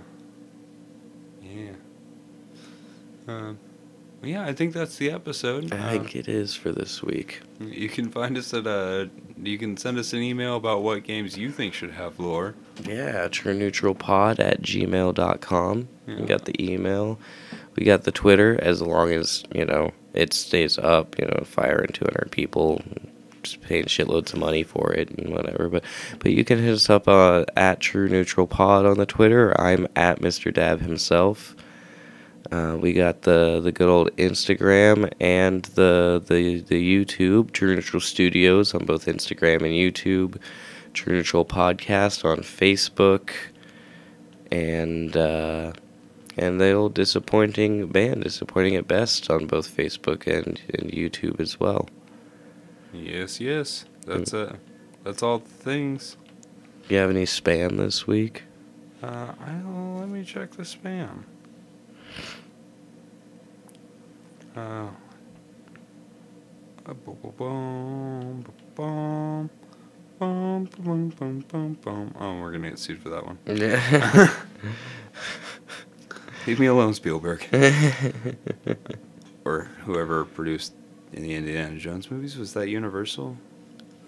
[1.42, 1.72] yeah.
[3.26, 3.58] Um,
[4.22, 5.72] yeah, I think that's the episode.
[5.72, 7.40] I Uh, think it is for this week.
[7.60, 9.06] you can find us at uh
[9.42, 12.54] You can send us an email about what games you think should have lore.
[12.84, 15.88] Yeah, trueneutralpod at gmail.com.
[16.06, 16.16] Yeah.
[16.20, 17.18] We got the email.
[17.76, 21.92] We got the Twitter, as long as, you know, it stays up, you know, firing
[21.92, 22.82] 200 people,
[23.42, 25.68] just paying shitloads of money for it and whatever.
[25.68, 25.84] But
[26.18, 29.58] but you can hit us up uh, at True Neutral Pod on the Twitter.
[29.60, 30.52] I'm at Mr.
[30.52, 31.54] Dab himself.
[32.50, 38.00] Uh, we got the, the good old Instagram and the, the the YouTube True Neutral
[38.00, 40.36] Studios on both Instagram and YouTube.
[40.92, 43.30] True Neutral Podcast on Facebook,
[44.50, 45.72] and uh,
[46.40, 51.86] and they'll disappointing band, disappointing at best on both Facebook and, and YouTube as well.
[52.94, 53.84] Yes, yes.
[53.84, 54.06] Mm.
[54.06, 54.54] That's mm.
[54.54, 54.60] it.
[55.04, 56.16] That's all things.
[56.88, 58.44] You have any spam this week?
[59.02, 61.24] Uh, I'll let me check the spam.
[64.56, 64.88] Uh,
[72.18, 73.38] Oh, we're gonna get sued for that one.
[73.46, 74.34] Yeah.
[76.46, 77.46] Leave me alone, Spielberg.
[79.44, 80.72] or whoever produced
[81.12, 82.36] the Indiana Jones movies.
[82.36, 83.36] Was that Universal?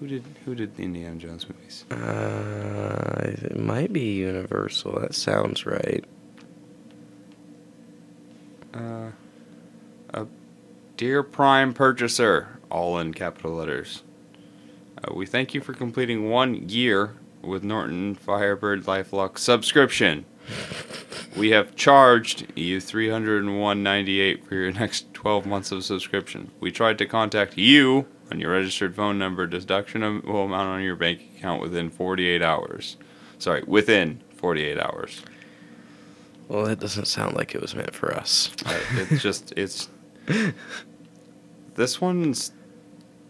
[0.00, 1.84] Who did Who did the Indiana Jones movies?
[1.90, 5.00] uh, it might be Universal.
[5.00, 6.04] That sounds right.
[8.74, 9.10] Uh,
[10.14, 10.26] a
[10.96, 14.02] dear Prime purchaser, all in capital letters.
[15.04, 20.24] Uh, we thank you for completing one year with Norton Firebird LifeLock subscription.
[21.36, 25.72] We have charged you three hundred and one ninety eight for your next twelve months
[25.72, 26.50] of subscription.
[26.60, 29.46] We tried to contact you on your registered phone number.
[29.46, 32.96] Deduction will amount on your bank account within 48 hours.
[33.38, 35.22] Sorry, within 48 hours.
[36.48, 38.50] Well, that doesn't sound like it was meant for us.
[38.64, 39.88] Uh, it's just it's
[41.74, 42.52] this one's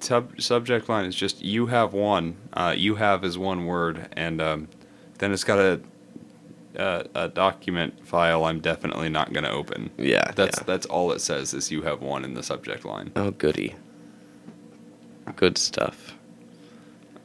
[0.00, 2.36] sub- subject line is just you have one.
[2.52, 4.68] Uh, you have is one word, and um,
[5.18, 5.80] then it's got a,
[6.76, 8.44] a a document file.
[8.44, 9.90] I'm definitely not going to open.
[9.98, 10.64] Yeah, That's yeah.
[10.64, 13.12] that's all it says is you have one in the subject line.
[13.16, 13.74] Oh, goody.
[15.36, 16.16] Good stuff.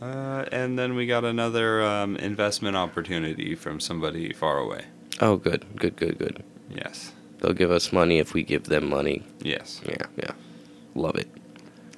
[0.02, 4.86] Uh, and then we got another um, investment opportunity from somebody far away.
[5.20, 6.43] Oh, good, good, good, good.
[6.70, 9.24] Yes, They'll give us money if we give them money.
[9.39, 9.82] yes.
[9.86, 10.32] Yeah, yeah.
[10.93, 11.30] Love it.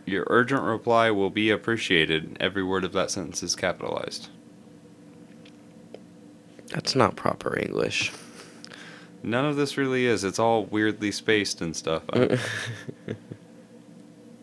[0.06, 2.38] Your urgent reply will be appreciated.
[2.40, 4.30] Every word of that sentence is capitalized.
[6.70, 8.12] That's not proper English.
[9.24, 10.24] None of this really is.
[10.24, 12.06] It's all weirdly spaced and stuff.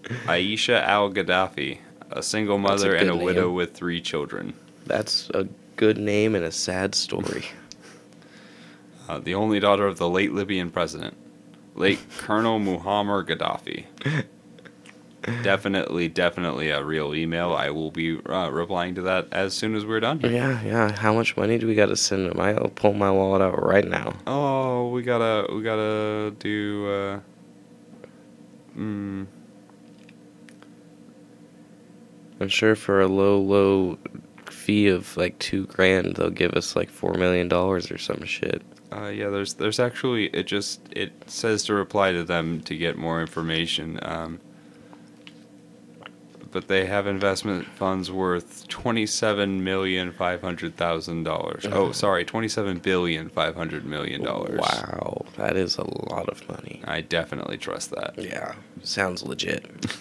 [0.04, 1.78] Aisha Al Gaddafi,
[2.10, 4.54] a single That's a mother and a good widow with three children.
[4.86, 7.46] That's a good name and a sad story.
[9.08, 11.16] Uh, the only daughter of the late Libyan president,
[11.76, 13.84] late Colonel Muammar Gaddafi.
[15.42, 17.52] Definitely, definitely a real email.
[17.54, 20.30] I will be uh, replying to that as soon as we're done here.
[20.30, 20.92] yeah, yeah.
[20.92, 22.40] How much money do we got to send them?
[22.40, 24.14] I'll pull my wallet out right now.
[24.26, 26.88] Oh, we gotta, we gotta do.
[26.88, 27.20] Uh,
[28.76, 29.26] mm,
[32.40, 33.98] I'm sure for a low, low
[34.50, 38.62] fee of like two grand, they'll give us like four million dollars or some shit.
[38.92, 42.96] Uh, yeah, there's there's actually it just it says to reply to them to get
[42.96, 43.98] more information.
[44.02, 44.40] Um,
[46.56, 51.66] but they have investment funds worth twenty seven million five hundred thousand dollars.
[51.70, 54.58] Oh, sorry, twenty seven billion five hundred million dollars.
[54.58, 56.80] Wow, that is a lot of money.
[56.86, 58.14] I definitely trust that.
[58.16, 59.66] Yeah, sounds legit.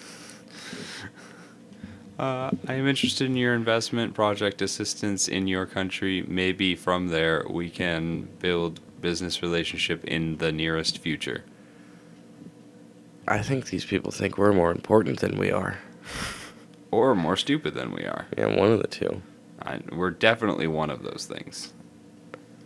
[2.17, 6.23] Uh, I am interested in your investment project assistance in your country.
[6.25, 11.43] Maybe from there we can build business relationship in the nearest future.
[13.27, 15.77] I think these people think we're more important than we are.
[16.95, 18.25] Or more stupid than we are.
[18.37, 19.21] Yeah, one of the two.
[19.61, 21.73] I, we're definitely one of those things.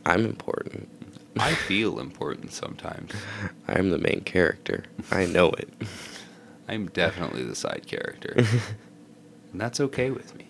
[0.05, 0.87] I'm important.
[1.39, 3.11] I feel important sometimes.
[3.67, 4.83] I'm the main character.
[5.09, 5.73] I know it.
[6.67, 8.35] I'm definitely the side character.
[8.37, 10.45] and that's okay with me.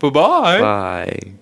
[0.00, 0.60] Bye bye.
[0.60, 1.32] Bye.